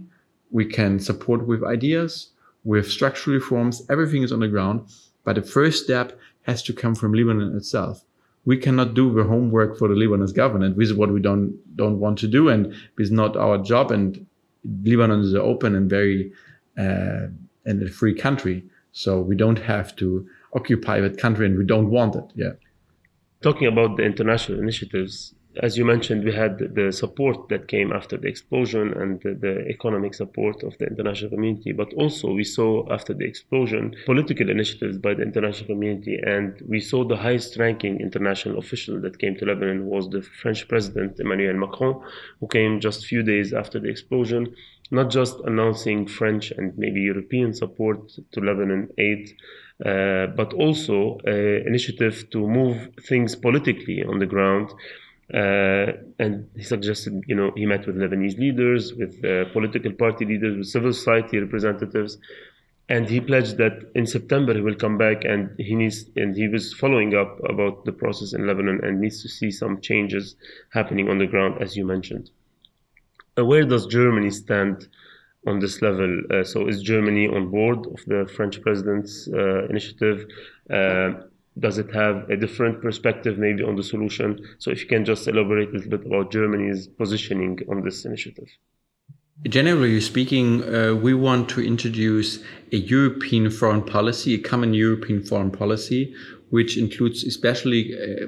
we 0.49 0.65
can 0.65 0.99
support 0.99 1.45
with 1.45 1.63
ideas, 1.63 2.31
with 2.63 2.89
structural 2.89 3.35
reforms, 3.35 3.83
everything 3.89 4.23
is 4.23 4.31
on 4.31 4.39
the 4.39 4.47
ground. 4.47 4.87
But 5.23 5.35
the 5.35 5.43
first 5.43 5.83
step 5.83 6.17
has 6.43 6.63
to 6.63 6.73
come 6.73 6.95
from 6.95 7.13
Lebanon 7.13 7.55
itself. 7.55 8.03
We 8.45 8.57
cannot 8.57 8.93
do 8.95 9.13
the 9.13 9.23
homework 9.23 9.77
for 9.77 9.87
the 9.87 9.93
Lebanese 9.93 10.33
government. 10.33 10.77
This 10.77 10.89
is 10.89 10.95
what 10.95 11.11
we 11.11 11.21
don't 11.21 11.53
don't 11.75 11.99
want 11.99 12.17
to 12.19 12.27
do, 12.27 12.49
and 12.49 12.73
this 12.97 13.07
is 13.07 13.11
not 13.11 13.37
our 13.37 13.57
job. 13.57 13.91
And 13.91 14.25
Lebanon 14.83 15.21
is 15.21 15.33
an 15.33 15.41
open 15.41 15.75
and 15.75 15.89
very 15.89 16.31
uh, 16.77 17.27
and 17.65 17.83
a 17.83 17.89
free 17.89 18.15
country, 18.15 18.63
so 18.91 19.19
we 19.19 19.35
don't 19.35 19.59
have 19.59 19.95
to 19.97 20.27
occupy 20.53 20.99
that 20.99 21.17
country 21.17 21.45
and 21.45 21.57
we 21.57 21.65
don't 21.65 21.89
want 21.89 22.15
it. 22.15 22.25
Yeah. 22.35 22.53
Talking 23.41 23.67
about 23.67 23.97
the 23.97 24.03
international 24.03 24.59
initiatives, 24.59 25.33
as 25.61 25.77
you 25.77 25.83
mentioned, 25.83 26.23
we 26.23 26.33
had 26.33 26.57
the 26.75 26.91
support 26.91 27.49
that 27.49 27.67
came 27.67 27.91
after 27.91 28.17
the 28.17 28.27
explosion 28.27 28.93
and 28.93 29.21
the, 29.21 29.33
the, 29.33 29.67
economic 29.67 30.13
support 30.13 30.63
of 30.63 30.77
the 30.77 30.85
international 30.85 31.29
community. 31.29 31.71
But 31.73 31.93
also, 31.93 32.31
we 32.31 32.43
saw 32.43 32.91
after 32.91 33.13
the 33.13 33.25
explosion 33.25 33.95
political 34.05 34.49
initiatives 34.49 34.97
by 34.97 35.13
the 35.13 35.23
international 35.23 35.67
community. 35.67 36.17
And 36.25 36.61
we 36.67 36.79
saw 36.79 37.03
the 37.03 37.17
highest 37.17 37.57
ranking 37.57 37.99
international 37.99 38.59
official 38.59 39.01
that 39.01 39.19
came 39.19 39.35
to 39.37 39.45
Lebanon 39.45 39.87
was 39.87 40.09
the 40.09 40.21
French 40.21 40.67
president, 40.67 41.19
Emmanuel 41.19 41.57
Macron, 41.57 42.01
who 42.39 42.47
came 42.47 42.79
just 42.79 43.03
a 43.03 43.07
few 43.07 43.21
days 43.21 43.53
after 43.53 43.79
the 43.79 43.89
explosion, 43.89 44.55
not 44.89 45.09
just 45.09 45.39
announcing 45.41 46.07
French 46.07 46.51
and 46.51 46.77
maybe 46.77 47.01
European 47.01 47.53
support 47.53 48.11
to 48.31 48.39
Lebanon 48.39 48.89
aid 48.97 49.33
uh, 49.85 50.27
but 50.27 50.53
also 50.53 51.17
an 51.25 51.63
initiative 51.65 52.29
to 52.29 52.47
move 52.47 52.89
things 53.07 53.35
politically 53.35 54.03
on 54.03 54.19
the 54.19 54.27
ground. 54.27 54.71
Uh, 55.33 55.93
and 56.19 56.49
he 56.55 56.63
suggested, 56.63 57.21
you 57.27 57.35
know, 57.35 57.51
he 57.55 57.65
met 57.65 57.87
with 57.87 57.95
Lebanese 57.95 58.37
leaders, 58.37 58.93
with 58.93 59.23
uh, 59.23 59.45
political 59.53 59.93
party 59.93 60.25
leaders, 60.25 60.57
with 60.57 60.67
civil 60.67 60.91
society 60.91 61.39
representatives, 61.39 62.17
and 62.89 63.07
he 63.07 63.21
pledged 63.21 63.57
that 63.57 63.89
in 63.95 64.05
September 64.05 64.53
he 64.53 64.61
will 64.61 64.75
come 64.75 64.97
back 64.97 65.23
and 65.23 65.49
he 65.57 65.75
needs 65.75 66.09
and 66.17 66.35
he 66.35 66.49
was 66.49 66.73
following 66.73 67.15
up 67.15 67.39
about 67.47 67.85
the 67.85 67.93
process 67.93 68.33
in 68.33 68.45
Lebanon 68.45 68.81
and 68.83 68.99
needs 68.99 69.21
to 69.21 69.29
see 69.29 69.49
some 69.49 69.79
changes 69.79 70.35
happening 70.73 71.07
on 71.07 71.17
the 71.17 71.27
ground, 71.27 71.61
as 71.61 71.77
you 71.77 71.85
mentioned. 71.85 72.29
Uh, 73.37 73.45
where 73.45 73.63
does 73.63 73.85
Germany 73.85 74.29
stand 74.29 74.89
on 75.47 75.59
this 75.59 75.81
level. 75.81 76.21
Uh, 76.31 76.43
so 76.43 76.67
is 76.67 76.81
Germany 76.81 77.27
on 77.27 77.49
board 77.49 77.85
of 77.87 78.03
the 78.05 78.29
French 78.35 78.61
president's 78.61 79.27
uh, 79.33 79.65
initiative? 79.67 80.25
Uh, 80.69 81.11
does 81.59 81.77
it 81.77 81.93
have 81.93 82.29
a 82.29 82.37
different 82.37 82.81
perspective 82.81 83.37
maybe 83.37 83.63
on 83.63 83.75
the 83.75 83.83
solution? 83.83 84.45
So 84.57 84.71
if 84.71 84.81
you 84.81 84.87
can 84.87 85.05
just 85.05 85.27
elaborate 85.27 85.69
a 85.69 85.73
little 85.73 85.89
bit 85.89 86.05
about 86.05 86.31
Germany's 86.31 86.87
positioning 86.87 87.59
on 87.69 87.83
this 87.83 88.05
initiative. 88.05 88.47
Generally 89.49 90.01
speaking, 90.01 90.63
uh, 90.63 90.93
we 90.93 91.13
want 91.13 91.49
to 91.49 91.61
introduce 91.61 92.39
a 92.71 92.77
European 92.77 93.49
foreign 93.49 93.83
policy, 93.83 94.35
a 94.35 94.37
common 94.37 94.73
European 94.73 95.23
foreign 95.23 95.51
policy, 95.51 96.13
which 96.51 96.77
includes 96.77 97.23
especially 97.23 97.95
uh, 97.95 98.27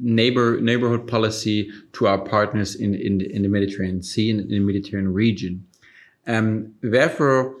neighbor 0.00 0.60
neighborhood 0.60 1.06
policy 1.06 1.70
to 1.92 2.08
our 2.08 2.18
partners 2.18 2.74
in 2.74 2.94
in, 2.94 3.20
in 3.20 3.42
the 3.42 3.48
Mediterranean 3.48 4.02
Sea 4.02 4.30
and 4.30 4.40
in 4.40 4.48
the 4.48 4.60
Mediterranean 4.60 5.12
region. 5.12 5.64
Um, 6.26 6.74
therefore, 6.82 7.54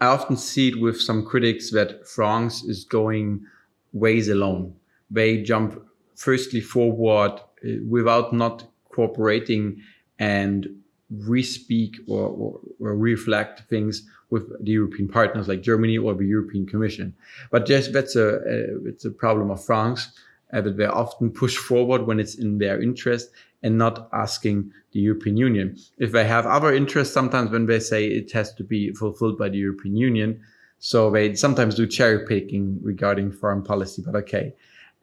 I 0.00 0.06
often 0.06 0.36
see 0.36 0.68
it 0.68 0.80
with 0.80 1.00
some 1.00 1.26
critics 1.26 1.70
that 1.72 2.06
France 2.08 2.62
is 2.64 2.84
going 2.84 3.44
ways 3.92 4.28
alone. 4.28 4.74
They 5.10 5.42
jump 5.42 5.82
firstly 6.16 6.60
forward 6.60 7.32
uh, 7.32 7.68
without 7.88 8.32
not 8.32 8.64
cooperating 8.90 9.82
and 10.18 10.68
re-speak 11.10 11.96
or, 12.06 12.28
or, 12.28 12.60
or, 12.80 12.96
reflect 12.96 13.68
things 13.68 14.08
with 14.30 14.48
the 14.64 14.72
European 14.72 15.08
partners 15.08 15.46
like 15.46 15.60
Germany 15.60 15.98
or 15.98 16.14
the 16.14 16.24
European 16.24 16.64
Commission. 16.66 17.14
But 17.50 17.66
just 17.66 17.92
that's 17.92 18.16
a, 18.16 18.36
a 18.36 18.86
it's 18.86 19.04
a 19.04 19.10
problem 19.10 19.50
of 19.50 19.62
France 19.62 20.12
uh, 20.52 20.60
that 20.62 20.76
they 20.76 20.86
often 20.86 21.30
push 21.30 21.56
forward 21.56 22.06
when 22.06 22.18
it's 22.18 22.36
in 22.36 22.58
their 22.58 22.80
interest 22.80 23.30
and 23.62 23.76
not 23.78 24.08
asking 24.12 24.72
the 24.92 25.00
European 25.00 25.36
Union. 25.36 25.76
If 25.98 26.12
they 26.12 26.24
have 26.24 26.46
other 26.46 26.72
interests, 26.74 27.14
sometimes 27.14 27.50
when 27.50 27.66
they 27.66 27.80
say 27.80 28.06
it 28.06 28.32
has 28.32 28.54
to 28.54 28.64
be 28.64 28.92
fulfilled 28.92 29.38
by 29.38 29.48
the 29.48 29.58
European 29.58 29.96
Union, 29.96 30.40
so 30.84 31.10
they 31.12 31.32
sometimes 31.36 31.76
do 31.76 31.86
cherry 31.86 32.26
picking 32.26 32.76
regarding 32.82 33.30
foreign 33.30 33.62
policy, 33.62 34.02
but 34.04 34.16
okay. 34.16 34.52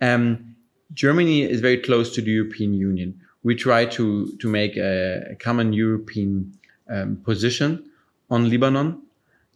Um, 0.02 0.54
Germany 0.94 1.44
is 1.44 1.62
very 1.62 1.78
close 1.78 2.14
to 2.16 2.22
the 2.22 2.32
European 2.32 2.74
Union. 2.74 3.18
We 3.44 3.56
try 3.56 3.86
to, 3.86 4.28
to 4.40 4.50
make 4.50 4.76
a, 4.76 5.28
a 5.32 5.36
common 5.36 5.72
European 5.72 6.52
um, 6.90 7.16
position 7.24 7.90
on 8.30 8.50
Lebanon 8.50 9.02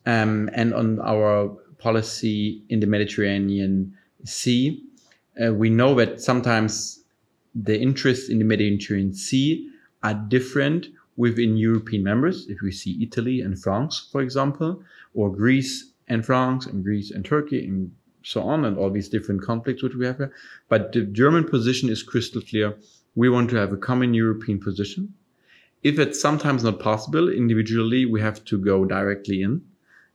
um, 0.06 0.50
and 0.54 0.74
on 0.74 1.02
our 1.02 1.50
policy 1.78 2.64
in 2.70 2.80
the 2.80 2.88
Mediterranean 2.88 3.94
Sea. 4.24 4.82
Uh, 5.44 5.54
we 5.54 5.70
know 5.70 5.94
that 5.96 6.22
sometimes 6.22 7.04
the 7.54 7.78
interests 7.78 8.30
in 8.30 8.40
the 8.40 8.46
Mediterranean 8.46 9.14
Sea 9.14 9.70
are 10.04 10.14
different 10.14 10.88
within 11.18 11.58
European 11.58 12.02
members. 12.02 12.48
If 12.48 12.62
we 12.62 12.72
see 12.72 13.04
Italy 13.04 13.42
and 13.42 13.62
France, 13.62 14.08
for 14.10 14.22
example, 14.22 14.82
or 15.14 15.30
Greece 15.30 15.90
and 16.08 16.26
France, 16.26 16.66
and 16.66 16.84
Greece 16.84 17.12
and 17.12 17.24
Turkey, 17.24 17.66
and 17.66 17.92
so 18.24 18.42
on, 18.42 18.66
and 18.66 18.78
all 18.78 18.90
these 18.90 19.10
different 19.10 19.42
conflicts 19.42 19.84
which 19.84 19.96
we 19.96 20.06
have 20.06 20.18
here. 20.18 20.34
But 20.70 20.92
the 20.94 21.02
German 21.02 21.46
position 21.46 21.90
is 21.90 22.04
crystal 22.04 22.42
clear. 22.42 22.76
We 23.16 23.30
want 23.30 23.50
to 23.52 23.58
have 23.58 23.74
a 23.74 23.78
common 23.78 24.14
European 24.14 24.60
position. 24.60 25.14
If 25.84 26.00
it's 26.00 26.20
sometimes 26.20 26.64
not 26.64 26.80
possible 26.80 27.30
individually, 27.30 28.06
we 28.06 28.22
have 28.22 28.44
to 28.46 28.58
go 28.58 28.86
directly 28.86 29.42
in. 29.42 29.62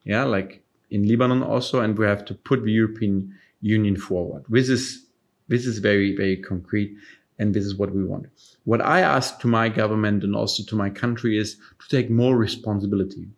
Yeah, 0.04 0.25
like 0.25 0.62
in 0.90 1.07
Lebanon 1.07 1.42
also, 1.42 1.80
and 1.80 1.99
we 1.99 2.07
have 2.07 2.25
to 2.26 2.35
put 2.35 2.64
the 2.64 2.73
European 2.73 3.35
Union 3.61 3.97
forward. 3.97 4.45
This 4.49 4.68
is 4.68 5.07
this 5.49 5.66
is 5.66 5.78
very 5.78 6.16
very 6.16 6.37
concrete, 6.37 6.97
and 7.38 7.52
this 7.52 7.64
is 7.64 7.76
what 7.76 7.95
we 7.95 8.04
want. 8.04 8.26
What 8.64 8.80
I 8.80 9.00
ask 9.00 9.40
to 9.40 9.49
my 9.49 9.68
government 9.68 10.25
and 10.25 10.35
also 10.35 10.62
to 10.64 10.76
my 10.76 10.90
country 10.90 11.38
is 11.38 11.57
to 11.80 11.88
take 11.88 12.11
more 12.11 12.37
responsibility. 12.37 13.28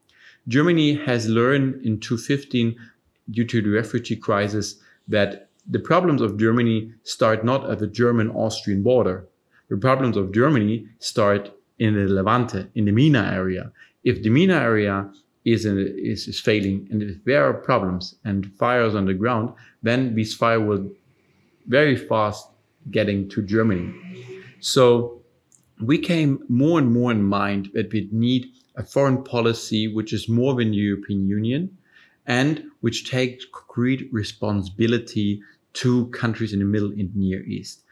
Germany 0.50 0.94
has 0.94 1.28
learned 1.28 1.86
in 1.86 2.00
2015 2.00 2.76
due 3.30 3.44
to 3.44 3.62
the 3.62 3.70
refugee 3.70 4.16
crisis 4.16 4.80
that 5.06 5.48
the 5.70 5.78
problems 5.78 6.20
of 6.20 6.38
Germany 6.38 6.92
start 7.04 7.44
not 7.44 7.70
at 7.70 7.78
the 7.78 7.86
German-Austrian 7.86 8.82
border. 8.82 9.28
The 9.68 9.76
problems 9.76 10.16
of 10.16 10.32
Germany 10.32 10.88
start 10.98 11.52
in 11.78 11.94
the 11.94 12.12
Levante, 12.12 12.66
in 12.74 12.84
the 12.84 12.90
MENA 12.90 13.30
area. 13.32 13.70
If 14.02 14.24
the 14.24 14.30
MENA 14.30 14.54
area 14.54 15.08
is, 15.44 15.64
in, 15.66 15.78
is, 15.78 16.26
is 16.26 16.40
failing 16.40 16.88
and 16.90 17.00
if 17.00 17.24
there 17.24 17.44
are 17.44 17.54
problems 17.54 18.16
and 18.24 18.52
fires 18.58 18.96
on 18.96 19.06
the 19.06 19.14
ground, 19.14 19.54
then 19.84 20.16
this 20.16 20.34
fire 20.34 20.60
will 20.60 20.90
very 21.68 21.94
fast 21.94 22.48
getting 22.90 23.28
to 23.28 23.42
Germany. 23.42 23.94
So 24.58 25.19
we 25.82 25.98
came 25.98 26.44
more 26.48 26.78
and 26.78 26.92
more 26.92 27.10
in 27.10 27.22
mind 27.22 27.70
that 27.74 27.92
we 27.92 28.08
need 28.12 28.46
a 28.76 28.84
foreign 28.84 29.22
policy 29.24 29.88
which 29.88 30.12
is 30.12 30.28
more 30.28 30.54
than 30.54 30.70
the 30.70 30.76
European 30.76 31.28
Union 31.28 31.76
and 32.26 32.64
which 32.80 33.10
takes 33.10 33.44
concrete 33.52 34.08
responsibility 34.12 35.42
to 35.72 36.06
countries 36.08 36.52
in 36.52 36.58
the 36.58 36.64
Middle 36.64 36.90
and 36.90 37.14
Near 37.16 37.42
East. 37.44 37.82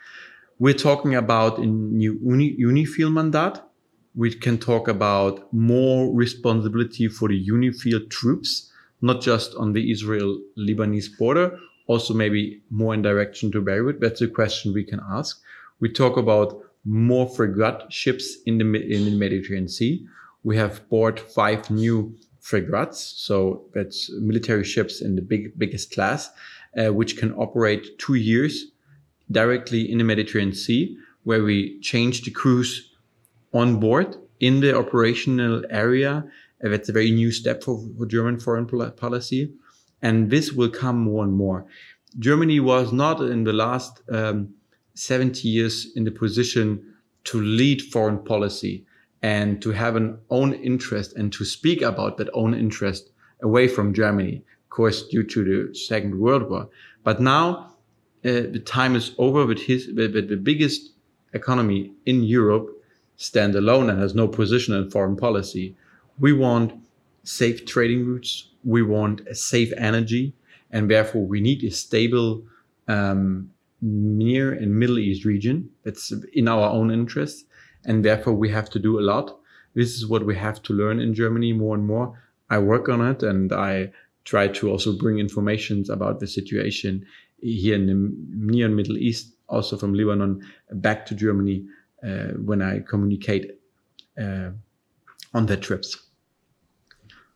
We're 0.59 0.75
talking 0.75 1.15
about 1.15 1.59
a 1.59 1.67
new 1.67 2.19
uni, 2.23 2.57
UNIFIL 2.57 3.13
mandate. 3.13 3.59
We 4.15 4.35
can 4.35 4.59
talk 4.59 4.89
about 4.89 5.53
more 5.53 6.13
responsibility 6.13 7.09
for 7.09 7.29
the 7.29 7.47
UNIFIL 7.47 8.11
troops, 8.11 8.71
not 9.01 9.23
just 9.23 9.55
on 9.55 9.73
the 9.73 9.91
Israel-Lebanese 9.93 11.17
border, 11.17 11.59
also 11.87 12.13
maybe 12.13 12.61
more 12.71 12.95
in 12.95 13.03
direction 13.03 13.53
to 13.53 13.61
Beirut. 13.61 14.01
That's 14.01 14.21
a 14.21 14.29
question 14.29 14.75
we 14.75 14.85
can 14.85 15.01
ask. 15.09 15.41
We 15.81 15.93
talk 15.93 16.17
about 16.17 16.61
more 16.89 17.29
frigate 17.29 17.93
ships 17.93 18.39
in 18.47 18.59
the, 18.59 18.65
in 18.65 19.05
the 19.05 19.11
Mediterranean 19.11 19.69
Sea. 19.69 20.07
We 20.43 20.57
have 20.57 20.89
bought 20.89 21.21
five 21.21 21.71
new 21.71 22.17
frigates, 22.41 22.99
so 23.17 23.67
that's 23.75 24.11
military 24.21 24.65
ships 24.65 25.03
in 25.03 25.15
the 25.15 25.23
big, 25.23 25.59
biggest 25.59 25.93
class, 25.93 26.31
uh, 26.79 26.93
which 26.95 27.19
can 27.19 27.33
operate 27.35 27.99
two 27.99 28.15
years 28.15 28.73
directly 29.31 29.91
in 29.91 29.99
the 29.99 30.05
Mediterranean 30.05 30.55
Sea, 30.55 30.97
where 31.25 31.45
we 31.45 31.79
change 31.81 32.23
the 32.23 32.31
crews 32.31 32.91
on 33.53 33.79
board 33.79 34.17
in 34.41 34.61
the 34.61 34.77
operational 34.77 35.65
area. 35.69 36.25
Uh, 36.65 36.71
that's 36.71 36.89
a 36.89 36.93
very 36.93 37.11
new 37.11 37.31
step 37.31 37.63
for, 37.63 37.85
for 37.99 38.07
German 38.07 38.41
foreign 38.41 38.67
policy. 38.67 39.53
And 40.01 40.31
this 40.31 40.53
will 40.53 40.71
come 40.71 41.01
more 41.01 41.25
and 41.25 41.35
more. 41.35 41.67
Germany 42.19 42.61
was 42.61 42.93
not 42.93 43.21
in 43.21 43.45
the 43.45 43.53
last 43.53 44.01
um, 44.11 44.55
70 44.99 45.49
years 45.49 45.87
in 45.95 46.05
the 46.05 46.11
position 46.11 46.95
to 47.25 47.41
lead 47.41 47.81
foreign 47.81 48.19
policy 48.19 48.85
and 49.23 49.63
to 49.63 49.71
have 49.71 49.97
an 49.97 50.19
own 50.31 50.55
interest 50.55 51.15
and 51.15 51.33
to 51.33 51.45
speak 51.45 51.83
about 51.83 52.17
that 52.17 52.29
own 52.35 52.53
interest 52.55 53.11
away 53.43 53.69
from 53.69 53.95
Germany, 53.95 54.43
of 54.65 54.71
course, 54.71 55.07
due 55.07 55.23
to 55.23 55.45
the 55.45 55.75
Second 55.75 56.19
World 56.19 56.51
War. 56.51 56.69
But 57.05 57.21
now 57.21 57.77
uh, 58.25 58.51
the 58.51 58.63
time 58.65 58.97
is 58.97 59.15
over 59.19 59.47
with 59.47 59.61
his 59.61 59.89
with, 59.95 60.15
with 60.15 60.29
the 60.29 60.37
biggest 60.37 60.91
economy 61.33 61.93
in 62.07 62.25
Europe 62.25 62.69
stand 63.17 63.55
alone 63.55 63.91
and 63.91 64.01
has 64.01 64.15
no 64.15 64.27
position 64.27 64.75
in 64.75 64.91
foreign 64.91 65.17
policy. 65.17 65.77
We 66.19 66.33
want 66.33 66.73
safe 67.23 67.67
trading 67.67 68.05
routes. 68.07 68.49
We 68.65 68.83
want 68.83 69.21
safe 69.37 69.73
energy, 69.77 70.35
and 70.71 70.91
therefore 70.91 71.25
we 71.25 71.41
need 71.41 71.63
a 71.63 71.71
stable 71.71 72.43
um, 72.89 73.51
near 73.81 74.53
and 74.53 74.79
Middle 74.79 74.99
East 74.99 75.25
region 75.25 75.71
that's 75.85 76.13
in 76.33 76.49
our 76.49 76.71
own 76.71 76.91
interest 76.91 77.47
and 77.85 78.05
therefore 78.05 78.35
we 78.35 78.51
have 78.51 78.69
to 78.71 78.79
do 78.79 78.99
a 78.99 79.03
lot. 79.03 79.39
This 79.75 79.95
is 79.95 80.07
what 80.07 80.27
we 80.27 80.37
have 80.37 80.63
to 80.65 80.73
learn 80.73 81.01
in 81.01 81.15
Germany 81.15 81.53
more 81.53 81.75
and 81.75 81.87
more. 81.87 82.21
I 82.51 82.59
work 82.59 82.89
on 82.89 83.01
it 83.01 83.23
and 83.23 83.53
I 83.53 83.93
try 84.25 84.49
to 84.49 84.71
also 84.71 84.97
bring 84.97 85.19
information 85.19 85.85
about 85.91 86.21
the 86.21 86.27
situation 86.27 87.07
here 87.41 87.75
in 87.75 87.87
the 87.87 88.53
near 88.53 88.67
and 88.67 88.77
Middle 88.77 88.99
East, 88.99 89.35
also 89.49 89.77
from 89.77 89.95
Lebanon 89.95 90.43
back 90.73 91.07
to 91.07 91.15
Germany 91.15 91.65
uh, 92.05 92.33
when 92.45 92.63
I 92.63 92.81
communicate 92.81 93.53
uh, 94.21 94.51
on 95.35 95.47
their 95.47 95.57
trips. 95.57 95.97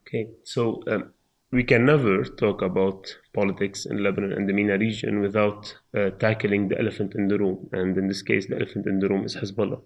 Okay, 0.07 0.29
so 0.43 0.83
um, 0.89 1.13
we 1.53 1.63
can 1.63 1.85
never 1.85 2.25
talk 2.25 2.63
about 2.63 3.15
politics 3.35 3.85
in 3.85 4.03
Lebanon 4.03 4.33
and 4.33 4.49
the 4.49 4.55
MENA 4.55 4.79
region 4.79 5.21
without 5.21 5.77
uh, 5.95 6.09
tackling 6.19 6.69
the 6.69 6.79
elephant 6.79 7.15
in 7.15 7.29
the 7.29 7.39
room. 7.39 7.69
And 7.73 7.97
in 7.99 8.09
this 8.09 8.23
case, 8.23 8.47
the 8.47 8.57
elephant 8.57 8.87
in 8.87 9.01
the 9.01 9.09
room 9.09 9.25
is 9.27 9.37
Hezbollah. 9.37 9.81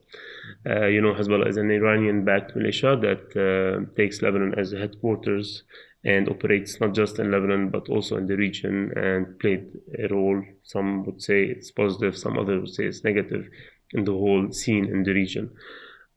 Uh, 0.64 0.86
you 0.86 1.00
know, 1.00 1.12
Hezbollah 1.12 1.48
is 1.48 1.56
an 1.56 1.72
Iranian 1.72 2.24
backed 2.24 2.54
militia 2.54 2.96
that 3.02 3.24
uh, 3.36 3.92
takes 3.96 4.22
Lebanon 4.22 4.54
as 4.56 4.72
a 4.72 4.78
headquarters 4.78 5.64
and 6.04 6.28
operates 6.28 6.80
not 6.80 6.94
just 6.94 7.18
in 7.18 7.32
Lebanon 7.32 7.68
but 7.68 7.88
also 7.88 8.16
in 8.16 8.28
the 8.28 8.36
region 8.36 8.92
and 8.96 9.36
played 9.40 9.66
a 9.98 10.06
role. 10.06 10.40
Some 10.62 11.04
would 11.04 11.20
say 11.20 11.42
it's 11.42 11.72
positive, 11.72 12.16
some 12.16 12.38
others 12.38 12.60
would 12.60 12.74
say 12.74 12.84
it's 12.84 13.02
negative 13.02 13.48
in 13.92 14.04
the 14.04 14.12
whole 14.12 14.52
scene 14.52 14.84
in 14.84 15.02
the 15.02 15.12
region. 15.12 15.50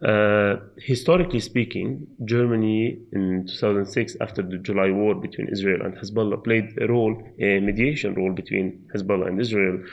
Uh, 0.05 0.55
historically 0.77 1.41
speaking, 1.41 2.07
Germany 2.23 2.99
in 3.11 3.45
2006, 3.47 4.15
after 4.21 4.41
the 4.41 4.57
July 4.57 4.89
war 4.91 5.13
between 5.13 5.49
Israel 5.49 5.81
and 5.81 5.93
Hezbollah, 5.97 6.41
played 6.41 6.77
a 6.81 6.87
role, 6.87 7.21
a 7.39 7.59
mediation 7.59 8.15
role 8.15 8.31
between 8.31 8.87
Hezbollah 8.95 9.27
and 9.27 9.41
Israel 9.41 9.83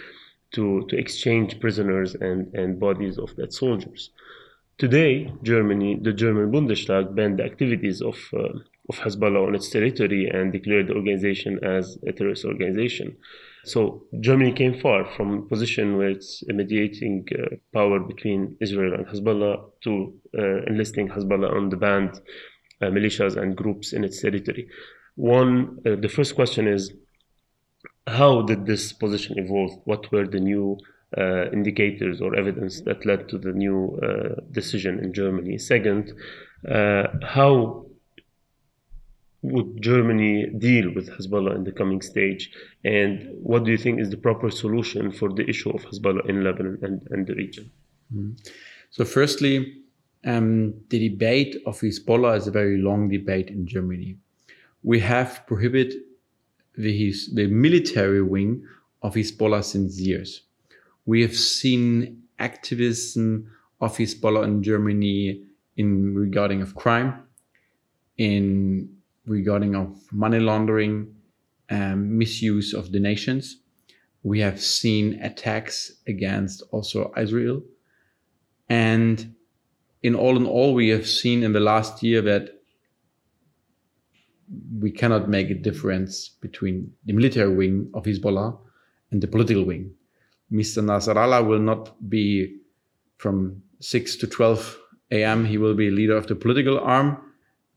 to, 0.52 0.86
to 0.88 0.96
exchange 0.96 1.58
prisoners 1.58 2.14
and, 2.14 2.54
and 2.54 2.78
bodies 2.78 3.18
of 3.18 3.34
dead 3.36 3.52
soldiers. 3.52 4.10
Today, 4.78 5.32
Germany, 5.42 5.98
the 6.00 6.12
German 6.12 6.52
Bundestag 6.52 7.16
banned 7.16 7.40
the 7.40 7.44
activities 7.44 8.00
of, 8.00 8.16
uh, 8.32 8.58
of 8.88 8.98
Hezbollah 8.98 9.48
on 9.48 9.54
its 9.56 9.70
territory 9.70 10.28
and 10.28 10.52
declared 10.52 10.86
the 10.86 10.94
organization 10.94 11.58
as 11.64 11.98
a 12.06 12.12
terrorist 12.12 12.44
organization. 12.44 13.16
So 13.66 14.04
Germany 14.20 14.52
came 14.52 14.78
far 14.80 15.04
from 15.16 15.38
a 15.38 15.42
position 15.42 15.96
where 15.96 16.10
it's 16.10 16.44
a 16.48 16.52
mediating 16.52 17.26
uh, 17.32 17.56
power 17.72 17.98
between 17.98 18.56
Israel 18.60 18.94
and 18.94 19.04
Hezbollah 19.08 19.56
to 19.82 20.14
uh, 20.38 20.62
enlisting 20.68 21.08
Hezbollah 21.08 21.52
on 21.52 21.70
the 21.70 21.76
banned 21.76 22.20
uh, 22.80 22.86
militias 22.86 23.36
and 23.36 23.56
groups 23.56 23.92
in 23.92 24.04
its 24.04 24.22
territory. 24.22 24.68
One, 25.16 25.78
uh, 25.84 25.96
the 25.96 26.08
first 26.08 26.36
question 26.36 26.68
is, 26.68 26.92
how 28.06 28.42
did 28.42 28.66
this 28.66 28.92
position 28.92 29.36
evolve? 29.36 29.72
What 29.84 30.12
were 30.12 30.28
the 30.28 30.38
new 30.38 30.78
uh, 31.18 31.50
indicators 31.50 32.20
or 32.20 32.36
evidence 32.36 32.82
that 32.82 33.04
led 33.04 33.28
to 33.30 33.38
the 33.38 33.52
new 33.52 33.98
uh, 34.00 34.42
decision 34.52 35.00
in 35.00 35.12
Germany? 35.12 35.58
Second, 35.58 36.12
how 36.64 37.86
would 39.52 39.80
Germany 39.80 40.46
deal 40.58 40.92
with 40.94 41.08
Hezbollah 41.10 41.54
in 41.54 41.64
the 41.64 41.72
coming 41.72 42.02
stage? 42.02 42.50
And 42.84 43.28
what 43.42 43.64
do 43.64 43.70
you 43.70 43.78
think 43.78 44.00
is 44.00 44.10
the 44.10 44.16
proper 44.16 44.50
solution 44.50 45.12
for 45.12 45.32
the 45.32 45.48
issue 45.48 45.70
of 45.70 45.82
Hezbollah 45.84 46.28
in 46.28 46.42
Lebanon 46.42 46.78
and, 46.82 47.06
and 47.10 47.26
the 47.26 47.34
region? 47.34 47.70
Mm-hmm. 48.14 48.32
So, 48.90 49.04
firstly, 49.04 49.82
um, 50.24 50.74
the 50.88 51.08
debate 51.08 51.56
of 51.66 51.80
Hezbollah 51.80 52.36
is 52.36 52.46
a 52.46 52.50
very 52.50 52.78
long 52.78 53.08
debate 53.08 53.48
in 53.48 53.66
Germany. 53.66 54.16
We 54.82 55.00
have 55.00 55.44
prohibited 55.46 55.94
the, 56.76 57.14
the 57.34 57.46
military 57.46 58.22
wing 58.22 58.64
of 59.02 59.14
Hezbollah 59.14 59.64
since 59.64 60.00
years. 60.00 60.42
We 61.04 61.22
have 61.22 61.36
seen 61.36 62.22
activism 62.38 63.50
of 63.80 63.96
Hezbollah 63.96 64.44
in 64.44 64.62
Germany 64.62 65.42
in 65.76 66.14
regarding 66.14 66.62
of 66.62 66.74
crime, 66.74 67.22
in 68.16 68.95
regarding 69.26 69.74
of 69.74 70.00
money 70.12 70.38
laundering, 70.38 71.14
um, 71.70 72.16
misuse 72.16 72.72
of 72.72 72.92
donations. 72.92 73.58
We 74.22 74.40
have 74.40 74.60
seen 74.60 75.20
attacks 75.22 75.92
against 76.06 76.62
also 76.70 77.12
Israel. 77.16 77.62
And 78.68 79.34
in 80.02 80.14
all 80.14 80.36
in 80.36 80.46
all, 80.46 80.74
we 80.74 80.88
have 80.88 81.06
seen 81.06 81.42
in 81.42 81.52
the 81.52 81.60
last 81.60 82.02
year 82.02 82.22
that 82.22 82.50
we 84.78 84.90
cannot 84.90 85.28
make 85.28 85.50
a 85.50 85.54
difference 85.54 86.28
between 86.28 86.92
the 87.04 87.12
military 87.12 87.54
wing 87.54 87.90
of 87.94 88.04
Hezbollah 88.04 88.56
and 89.10 89.20
the 89.20 89.26
political 89.26 89.64
wing. 89.64 89.92
Mr. 90.52 90.82
Nasrallah 90.82 91.46
will 91.46 91.58
not 91.58 92.08
be 92.08 92.58
from 93.18 93.62
6 93.80 94.16
to 94.16 94.26
12 94.26 94.78
a.m. 95.10 95.44
He 95.44 95.58
will 95.58 95.74
be 95.74 95.90
leader 95.90 96.16
of 96.16 96.26
the 96.26 96.34
political 96.34 96.78
arm. 96.78 97.18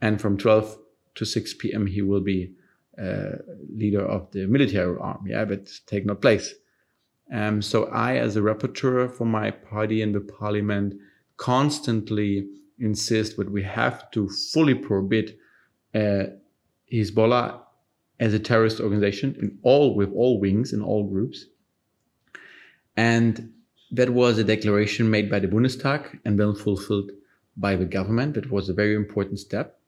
And 0.01 0.21
from 0.21 0.37
12 0.37 0.77
to 1.19 1.25
6 1.25 1.53
p.m. 1.55 1.85
he 1.85 2.01
will 2.01 2.21
be 2.21 2.51
uh, 2.97 3.37
leader 3.73 4.05
of 4.05 4.31
the 4.31 4.45
military 4.47 4.97
arm. 4.99 5.25
Yeah, 5.27 5.45
but 5.45 5.69
take 5.85 6.05
no 6.05 6.15
place. 6.15 6.53
Um, 7.31 7.61
so 7.61 7.85
I, 7.85 8.15
as 8.15 8.35
a 8.35 8.41
rapporteur 8.41 9.11
for 9.11 9.25
my 9.25 9.51
party 9.51 10.01
in 10.01 10.13
the 10.13 10.21
parliament, 10.21 10.95
constantly 11.37 12.47
insist 12.79 13.37
that 13.37 13.51
we 13.51 13.63
have 13.63 14.09
to 14.11 14.29
fully 14.29 14.73
prohibit 14.73 15.37
uh, 15.93 16.23
Hezbollah 16.91 17.59
as 18.19 18.33
a 18.33 18.39
terrorist 18.39 18.79
organization 18.79 19.35
in 19.41 19.57
all 19.63 19.95
with 19.95 20.11
all 20.13 20.39
wings 20.39 20.73
in 20.73 20.81
all 20.81 21.03
groups. 21.07 21.45
And 22.97 23.53
that 23.91 24.09
was 24.09 24.37
a 24.37 24.43
declaration 24.43 25.09
made 25.09 25.29
by 25.29 25.39
the 25.39 25.47
Bundestag 25.47 26.19
and 26.25 26.39
then 26.39 26.55
fulfilled 26.55 27.11
by 27.57 27.75
the 27.75 27.85
government. 27.85 28.35
That 28.35 28.51
was 28.51 28.69
a 28.69 28.73
very 28.73 28.95
important 28.95 29.39
step. 29.39 29.78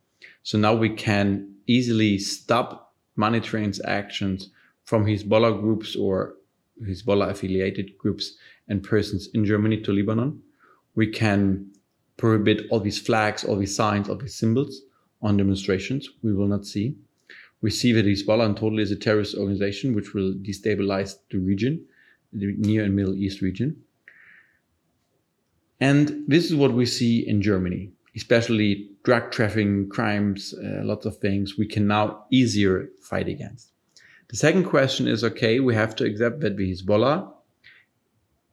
So 0.43 0.57
now 0.57 0.73
we 0.73 0.89
can 0.89 1.55
easily 1.67 2.17
stop 2.17 2.93
money 3.15 3.39
transactions 3.39 4.49
from 4.83 5.05
Hezbollah 5.05 5.59
groups 5.59 5.95
or 5.95 6.35
Hezbollah 6.83 7.29
affiliated 7.29 7.97
groups 7.97 8.35
and 8.67 8.83
persons 8.83 9.29
in 9.33 9.45
Germany 9.45 9.81
to 9.81 9.91
Lebanon. 9.91 10.41
We 10.95 11.07
can 11.07 11.71
prohibit 12.17 12.67
all 12.69 12.79
these 12.79 12.99
flags, 12.99 13.43
all 13.43 13.57
these 13.57 13.75
signs, 13.75 14.09
all 14.09 14.15
these 14.15 14.35
symbols 14.35 14.81
on 15.21 15.37
demonstrations. 15.37 16.09
We 16.23 16.33
will 16.33 16.47
not 16.47 16.65
see. 16.65 16.95
We 17.61 17.69
see 17.69 17.91
that 17.93 18.05
Hezbollah 18.05 18.47
in 18.47 18.55
total 18.55 18.79
is 18.79 18.91
a 18.91 18.95
terrorist 18.95 19.35
organization 19.35 19.93
which 19.93 20.13
will 20.13 20.33
destabilize 20.33 21.15
the 21.29 21.37
region, 21.37 21.85
the 22.33 22.55
Near 22.57 22.83
and 22.83 22.95
Middle 22.95 23.15
East 23.15 23.41
region. 23.41 23.83
And 25.79 26.23
this 26.27 26.45
is 26.45 26.55
what 26.55 26.73
we 26.73 26.85
see 26.85 27.27
in 27.27 27.41
Germany, 27.41 27.91
especially 28.15 28.89
drug 29.03 29.31
trafficking, 29.31 29.89
crimes, 29.89 30.53
uh, 30.53 30.83
lots 30.83 31.05
of 31.05 31.17
things 31.17 31.57
we 31.57 31.67
can 31.67 31.87
now 31.87 32.25
easier 32.29 32.89
fight 33.01 33.27
against. 33.27 33.71
The 34.29 34.37
second 34.37 34.65
question 34.65 35.07
is 35.07 35.23
okay, 35.23 35.59
we 35.59 35.75
have 35.75 35.95
to 35.97 36.05
accept 36.05 36.39
that 36.41 36.57
the 36.57 36.71
Hezbollah 36.71 37.31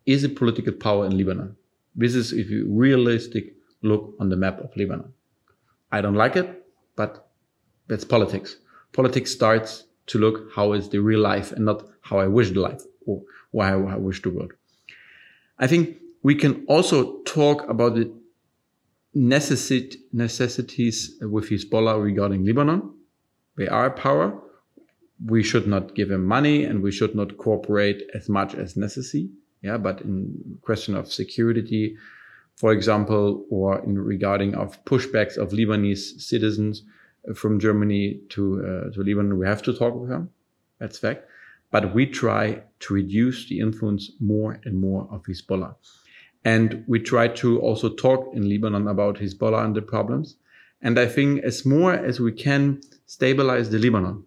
is 0.07 0.25
a 0.25 0.29
political 0.29 0.73
power 0.73 1.07
in 1.07 1.16
Lebanon. 1.16 1.57
This 1.94 2.14
is 2.14 2.33
if 2.33 2.51
you 2.51 2.66
realistic 2.68 3.55
look 3.83 4.14
on 4.18 4.29
the 4.29 4.37
map 4.37 4.59
of 4.61 4.77
Lebanon. 4.77 5.12
I 5.92 6.01
don't 6.01 6.14
like 6.14 6.37
it, 6.37 6.66
but 6.97 7.29
that's 7.88 8.05
politics. 8.05 8.57
Politics 8.92 9.33
starts 9.33 9.85
to 10.07 10.18
look 10.18 10.51
how 10.55 10.73
is 10.73 10.88
the 10.88 10.99
real 10.99 11.21
life 11.21 11.53
and 11.53 11.64
not 11.64 11.87
how 12.01 12.18
I 12.18 12.27
wish 12.27 12.51
the 12.51 12.61
life 12.61 12.83
or 13.07 13.23
why 13.51 13.73
I 13.73 13.97
wish 13.97 14.23
the 14.23 14.31
world. 14.31 14.53
I 15.59 15.66
think 15.66 15.99
we 16.23 16.35
can 16.35 16.64
also 16.66 17.23
talk 17.23 17.68
about 17.68 17.94
the 17.94 18.12
necessit 19.16 19.97
necessities 20.12 21.16
with 21.21 21.51
Hezbollah 21.51 22.03
regarding 22.03 22.44
Lebanon. 22.44 22.94
They 23.57 23.68
are 23.68 23.87
a 23.87 23.90
power. 23.90 24.40
We 25.25 25.42
should 25.42 25.66
not 25.66 25.94
give 25.94 26.09
them 26.09 26.25
money 26.25 26.64
and 26.64 26.83
we 26.83 26.92
should 26.92 27.14
not 27.14 27.38
cooperate 27.38 28.03
as 28.14 28.29
much 28.29 28.55
as 28.55 28.77
necessary. 28.77 29.31
Yeah, 29.62 29.77
but 29.77 30.03
in 30.03 30.59
question 30.62 30.94
of 30.94 31.12
security, 31.12 31.97
for 32.57 32.73
example, 32.73 33.44
or 33.51 33.83
in 33.85 33.99
regarding 33.99 34.55
of 34.55 34.85
pushbacks 34.85 35.37
of 35.37 35.51
Lebanese 35.51 36.21
citizens 36.21 36.85
from 37.35 37.59
Germany 37.59 38.21
to 38.31 38.61
uh, 38.61 38.90
to 38.92 39.03
Lebanon, 39.03 39.38
we 39.38 39.47
have 39.47 39.62
to 39.62 39.73
talk 39.73 39.94
with 39.94 40.11
them. 40.11 40.31
That's 40.79 40.99
fact. 40.99 41.25
But 41.71 41.94
we 41.94 42.07
try 42.07 42.62
to 42.81 42.94
reduce 42.94 43.49
the 43.49 43.59
influence 43.59 44.12
more 44.21 44.61
and 44.64 44.81
more 44.81 45.09
of 45.11 45.25
Hezbollah. 45.25 45.75
And 46.44 46.85
we 46.87 47.01
try 47.01 47.29
to 47.29 47.61
also 47.61 47.88
talk 47.90 48.31
in 48.35 48.48
Lebanon 48.48 48.88
about 48.88 49.18
Hezbollah 49.18 49.64
and 49.64 49.74
the 49.74 49.83
problems. 49.83 50.37
And 50.81 50.98
I 50.98 51.07
think 51.07 51.42
as 51.42 51.66
more 51.66 51.92
as 51.92 52.20
we 52.20 52.33
can 52.33 52.81
stabilize 53.07 53.70
the 53.70 53.79
Lebanon 53.79 54.24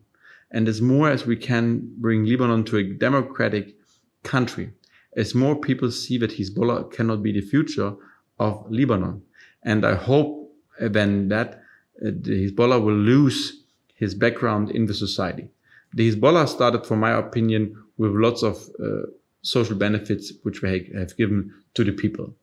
and 0.51 0.67
as 0.67 0.81
more 0.81 1.09
as 1.09 1.25
we 1.25 1.37
can 1.37 1.93
bring 1.97 2.25
Lebanon 2.25 2.63
to 2.65 2.77
a 2.77 2.83
democratic 2.83 3.75
country, 4.23 4.71
as 5.15 5.33
more 5.33 5.55
people 5.55 5.89
see 5.91 6.17
that 6.17 6.31
Hezbollah 6.31 6.91
cannot 6.91 7.23
be 7.23 7.31
the 7.31 7.41
future 7.41 7.93
of 8.39 8.65
Lebanon. 8.69 9.21
And 9.63 9.85
I 9.85 9.95
hope 9.95 10.51
then 10.79 11.29
that 11.29 11.61
uh, 12.05 12.09
Hezbollah 12.09 12.83
will 12.83 12.95
lose 12.95 13.63
his 13.95 14.15
background 14.15 14.71
in 14.71 14.85
the 14.85 14.93
society. 14.93 15.47
The 15.93 16.11
Hezbollah 16.11 16.47
started, 16.47 16.85
for 16.85 16.95
my 16.95 17.11
opinion, 17.11 17.75
with 17.97 18.11
lots 18.11 18.43
of 18.43 18.57
uh, 18.83 19.07
social 19.41 19.75
benefits 19.75 20.33
which 20.43 20.61
they 20.61 20.89
have 20.95 21.15
given 21.17 21.53
to 21.73 21.83
the 21.83 21.91
people. 21.91 22.33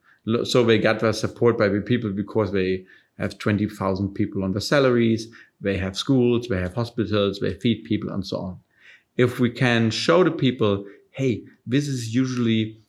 So 0.45 0.63
they 0.65 0.79
got 0.79 1.01
their 1.01 1.13
support 1.13 1.57
by 1.57 1.69
the 1.69 1.81
people 1.81 2.11
because 2.11 2.53
they 2.53 2.85
have 3.19 3.39
20,000 3.39 4.15
people 4.15 4.45
on 4.45 4.53
their 4.53 4.61
salaries, 4.61 5.29
they 5.61 5.77
have 5.77 5.97
schools, 5.97 6.49
they 6.49 6.61
have 6.61 6.75
hospitals, 6.75 7.41
they 7.41 7.55
feed 7.55 7.85
people 7.85 8.11
and 8.11 8.27
so 8.27 8.39
on. 8.39 8.59
If 9.17 9.41
we 9.41 9.51
can 9.51 9.91
show 9.91 10.23
the 10.23 10.31
people, 10.31 10.85
hey, 11.11 11.43
this 11.67 11.89
is 11.89 12.15
usually 12.15 12.81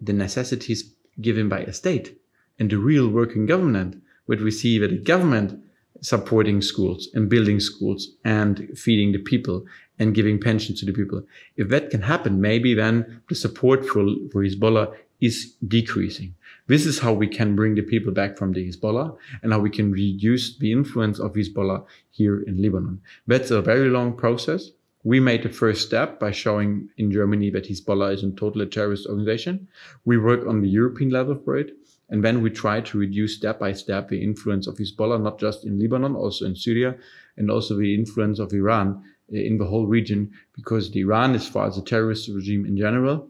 the 0.00 0.12
necessities 0.12 0.94
given 1.20 1.48
by 1.48 1.60
a 1.60 1.72
state 1.72 2.18
and 2.58 2.70
the 2.70 2.78
real 2.78 3.08
working 3.08 3.46
government, 3.46 4.00
what 4.26 4.40
we 4.40 4.50
see 4.50 4.78
that 4.78 4.90
the 4.90 4.98
government 4.98 5.60
supporting 6.02 6.60
schools 6.60 7.08
and 7.14 7.30
building 7.30 7.60
schools 7.60 8.08
and 8.24 8.68
feeding 8.76 9.12
the 9.12 9.18
people 9.18 9.64
and 9.98 10.14
giving 10.14 10.38
pension 10.38 10.74
to 10.76 10.84
the 10.84 10.92
people. 10.92 11.22
If 11.56 11.68
that 11.68 11.90
can 11.90 12.02
happen, 12.02 12.40
maybe 12.40 12.74
then 12.74 13.22
the 13.28 13.34
support 13.34 13.86
for, 13.86 14.04
for 14.30 14.42
Hezbollah 14.42 14.94
is 15.20 15.54
decreasing. 15.66 16.34
This 16.66 16.84
is 16.86 16.98
how 16.98 17.12
we 17.12 17.28
can 17.28 17.54
bring 17.54 17.76
the 17.76 17.82
people 17.82 18.12
back 18.12 18.36
from 18.36 18.52
the 18.52 18.68
Hezbollah 18.68 19.16
and 19.42 19.52
how 19.52 19.60
we 19.60 19.70
can 19.70 19.92
reduce 19.92 20.58
the 20.58 20.72
influence 20.72 21.20
of 21.20 21.34
Hezbollah 21.34 21.84
here 22.10 22.42
in 22.42 22.60
Lebanon. 22.60 23.00
That's 23.28 23.52
a 23.52 23.62
very 23.62 23.88
long 23.88 24.16
process. 24.16 24.70
We 25.04 25.20
made 25.20 25.42
the 25.42 25.48
first 25.48 25.86
step 25.86 26.20
by 26.20 26.30
showing 26.30 26.88
in 26.96 27.10
Germany 27.12 27.50
that 27.50 27.68
Hezbollah 27.68 28.14
is 28.14 28.24
a 28.24 28.30
totally 28.30 28.66
terrorist 28.66 29.06
organization. 29.06 29.68
We 30.04 30.18
work 30.18 30.46
on 30.46 30.62
the 30.62 30.68
European 30.68 31.10
level 31.10 31.36
for 31.44 31.56
it. 31.56 31.76
And 32.12 32.22
then 32.22 32.42
we 32.42 32.50
try 32.50 32.82
to 32.82 32.98
reduce 32.98 33.34
step 33.34 33.58
by 33.58 33.72
step 33.72 34.10
the 34.10 34.22
influence 34.22 34.66
of 34.66 34.76
Hezbollah, 34.76 35.22
not 35.22 35.40
just 35.40 35.64
in 35.64 35.80
Lebanon, 35.80 36.14
also 36.14 36.44
in 36.44 36.54
Syria, 36.54 36.94
and 37.38 37.50
also 37.50 37.74
the 37.74 37.94
influence 37.94 38.38
of 38.38 38.52
Iran 38.52 39.02
eh, 39.32 39.40
in 39.40 39.56
the 39.56 39.64
whole 39.64 39.86
region, 39.86 40.30
because 40.54 40.90
the 40.90 41.00
Iran, 41.00 41.34
as 41.34 41.48
far 41.48 41.66
as 41.66 41.76
the 41.76 41.82
terrorist 41.82 42.28
regime 42.28 42.66
in 42.66 42.76
general, 42.76 43.28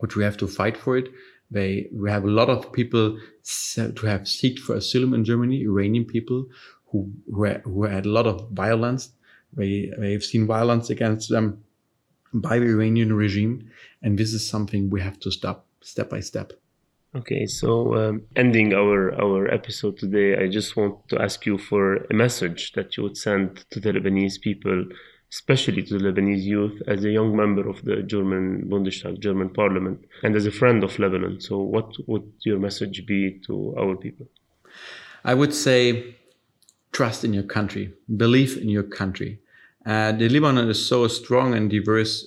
which 0.00 0.16
we 0.16 0.22
have 0.22 0.36
to 0.36 0.46
fight 0.46 0.76
for 0.76 0.98
it, 0.98 1.08
they 1.50 1.88
we 1.92 2.10
have 2.10 2.24
a 2.24 2.36
lot 2.40 2.50
of 2.50 2.70
people 2.72 3.18
to 3.96 4.06
have 4.06 4.28
seek 4.28 4.58
for 4.58 4.76
asylum 4.76 5.14
in 5.14 5.24
Germany, 5.24 5.62
Iranian 5.62 6.04
people 6.04 6.46
who 6.88 7.10
who, 7.32 7.84
had 7.84 8.04
a 8.04 8.10
lot 8.18 8.26
of 8.26 8.50
violence. 8.50 9.12
They 9.54 9.92
they 9.98 10.12
have 10.12 10.24
seen 10.24 10.46
violence 10.46 10.90
against 10.90 11.30
them 11.30 11.64
by 12.34 12.58
the 12.58 12.66
Iranian 12.66 13.14
regime, 13.14 13.70
and 14.02 14.18
this 14.18 14.34
is 14.34 14.46
something 14.46 14.90
we 14.90 15.00
have 15.00 15.18
to 15.20 15.30
stop 15.30 15.66
step 15.80 16.10
by 16.10 16.20
step. 16.20 16.52
Okay, 17.12 17.44
so 17.46 17.96
um, 17.96 18.22
ending 18.36 18.72
our 18.72 19.12
our 19.20 19.52
episode 19.52 19.98
today, 19.98 20.36
I 20.36 20.46
just 20.46 20.76
want 20.76 21.08
to 21.08 21.20
ask 21.20 21.44
you 21.44 21.58
for 21.58 21.96
a 22.08 22.14
message 22.14 22.72
that 22.74 22.96
you 22.96 23.02
would 23.02 23.16
send 23.16 23.64
to 23.70 23.80
the 23.80 23.90
Lebanese 23.90 24.40
people, 24.40 24.84
especially 25.32 25.82
to 25.82 25.98
the 25.98 26.04
Lebanese 26.04 26.44
youth, 26.44 26.80
as 26.86 27.04
a 27.04 27.10
young 27.10 27.34
member 27.34 27.68
of 27.68 27.84
the 27.84 28.04
German 28.04 28.68
Bundestag, 28.70 29.18
German 29.18 29.50
Parliament, 29.50 30.04
and 30.22 30.36
as 30.36 30.46
a 30.46 30.52
friend 30.52 30.84
of 30.84 30.96
Lebanon. 31.00 31.40
So, 31.40 31.58
what 31.58 31.92
would 32.06 32.30
your 32.44 32.60
message 32.60 33.04
be 33.06 33.40
to 33.46 33.74
our 33.76 33.96
people? 33.96 34.26
I 35.24 35.34
would 35.34 35.52
say, 35.52 36.14
trust 36.92 37.24
in 37.24 37.34
your 37.34 37.48
country, 37.56 37.92
believe 38.16 38.56
in 38.56 38.68
your 38.68 38.84
country. 38.84 39.40
Uh, 39.84 40.12
the 40.12 40.28
Lebanon 40.28 40.68
is 40.68 40.86
so 40.86 41.08
strong 41.08 41.54
and 41.54 41.68
diverse 41.68 42.24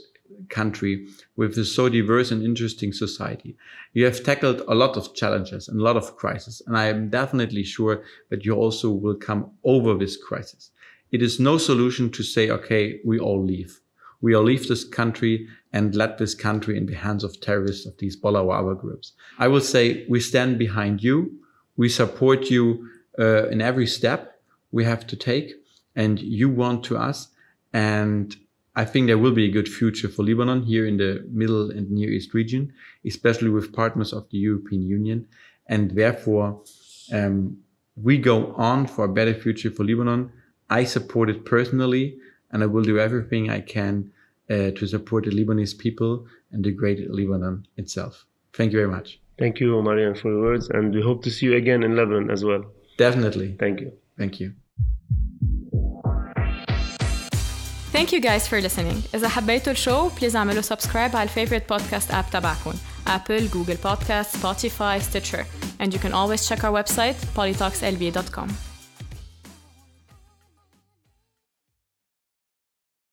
country 0.53 1.07
with 1.35 1.57
a 1.57 1.65
so 1.65 1.89
diverse 1.89 2.31
and 2.31 2.43
interesting 2.43 2.93
society. 2.93 3.55
You 3.93 4.05
have 4.05 4.23
tackled 4.23 4.61
a 4.67 4.75
lot 4.75 4.97
of 4.97 5.13
challenges 5.13 5.67
and 5.67 5.79
a 5.79 5.83
lot 5.83 5.97
of 5.97 6.15
crises, 6.15 6.61
and 6.65 6.77
I 6.77 6.85
am 6.85 7.09
definitely 7.09 7.63
sure 7.63 8.03
that 8.29 8.45
you 8.45 8.53
also 8.53 8.89
will 8.89 9.15
come 9.15 9.51
over 9.63 9.93
this 9.95 10.17
crisis. 10.17 10.71
It 11.11 11.21
is 11.21 11.39
no 11.39 11.57
solution 11.57 12.09
to 12.11 12.23
say, 12.23 12.49
okay, 12.49 12.99
we 13.05 13.19
all 13.19 13.43
leave. 13.43 13.79
We 14.21 14.33
all 14.35 14.43
leave 14.43 14.67
this 14.67 14.85
country 14.85 15.47
and 15.73 15.95
let 15.95 16.17
this 16.17 16.33
country 16.33 16.77
in 16.77 16.85
the 16.85 16.95
hands 16.95 17.23
of 17.23 17.39
terrorists 17.41 17.85
of 17.85 17.97
these 17.97 18.15
Hezbollah 18.15 18.79
groups. 18.79 19.13
I 19.37 19.47
will 19.47 19.61
say 19.61 20.05
we 20.07 20.19
stand 20.21 20.57
behind 20.57 21.03
you. 21.03 21.39
We 21.75 21.89
support 21.89 22.49
you 22.49 22.87
uh, 23.19 23.47
in 23.49 23.61
every 23.61 23.85
step 23.85 24.39
we 24.71 24.85
have 24.85 25.05
to 25.07 25.15
take 25.15 25.53
and 25.95 26.19
you 26.19 26.49
want 26.49 26.83
to 26.85 26.97
us. 26.97 27.27
And 27.73 28.35
I 28.75 28.85
think 28.85 29.07
there 29.07 29.17
will 29.19 29.31
be 29.33 29.45
a 29.45 29.51
good 29.51 29.69
future 29.69 30.09
for 30.09 30.23
Lebanon 30.23 30.63
here 30.63 30.87
in 30.87 30.97
the 30.97 31.27
Middle 31.31 31.69
and 31.69 31.91
Near 31.91 32.09
East 32.09 32.33
region, 32.33 32.73
especially 33.05 33.49
with 33.49 33.73
partners 33.73 34.13
of 34.13 34.27
the 34.31 34.37
European 34.37 34.81
Union. 34.81 35.27
And 35.67 35.91
therefore, 35.91 36.61
um, 37.11 37.57
we 37.95 38.17
go 38.17 38.53
on 38.53 38.87
for 38.87 39.05
a 39.05 39.13
better 39.13 39.33
future 39.33 39.69
for 39.69 39.83
Lebanon. 39.83 40.31
I 40.69 40.85
support 40.85 41.29
it 41.29 41.45
personally, 41.45 42.17
and 42.51 42.63
I 42.63 42.65
will 42.65 42.83
do 42.83 42.97
everything 42.99 43.49
I 43.49 43.61
can 43.61 44.11
uh, 44.49 44.71
to 44.71 44.87
support 44.87 45.25
the 45.25 45.31
Lebanese 45.31 45.77
people 45.77 46.25
and 46.51 46.63
the 46.63 46.71
great 46.71 47.09
Lebanon 47.11 47.67
itself. 47.77 48.25
Thank 48.53 48.71
you 48.71 48.79
very 48.79 48.91
much. 48.91 49.19
Thank 49.37 49.59
you, 49.59 49.81
Marian, 49.81 50.15
for 50.15 50.31
your 50.31 50.41
words, 50.41 50.69
and 50.69 50.93
we 50.93 51.01
hope 51.01 51.23
to 51.23 51.31
see 51.31 51.47
you 51.47 51.55
again 51.55 51.83
in 51.83 51.95
Lebanon 51.95 52.31
as 52.31 52.43
well. 52.43 52.65
Definitely. 52.97 53.55
Thank 53.59 53.81
you. 53.81 53.93
Thank 54.17 54.39
you. 54.39 54.53
Thank 57.92 58.12
you 58.12 58.20
guys 58.20 58.46
for 58.48 58.60
listening. 58.60 59.14
إذا 59.14 59.28
حبيتوا 59.28 59.72
الشو 59.72 60.08
بليز 60.08 60.36
اعملوا 60.36 60.62
سبسكرايب 60.62 61.16
على 61.16 61.28
الفيفورite 61.28 61.74
podcast 61.74 62.12
app 62.12 62.30
تبعكم 62.32 62.74
Apple, 63.06 63.48
Google 63.48 63.78
Podcasts, 63.88 64.36
Spotify, 64.36 65.00
Stitcher. 65.00 65.46
And 65.80 65.92
you 65.94 65.98
can 65.98 66.12
always 66.12 66.46
check 66.48 66.64
our 66.64 66.72
website 66.72 67.16
polytalkslb.com. 67.34 68.48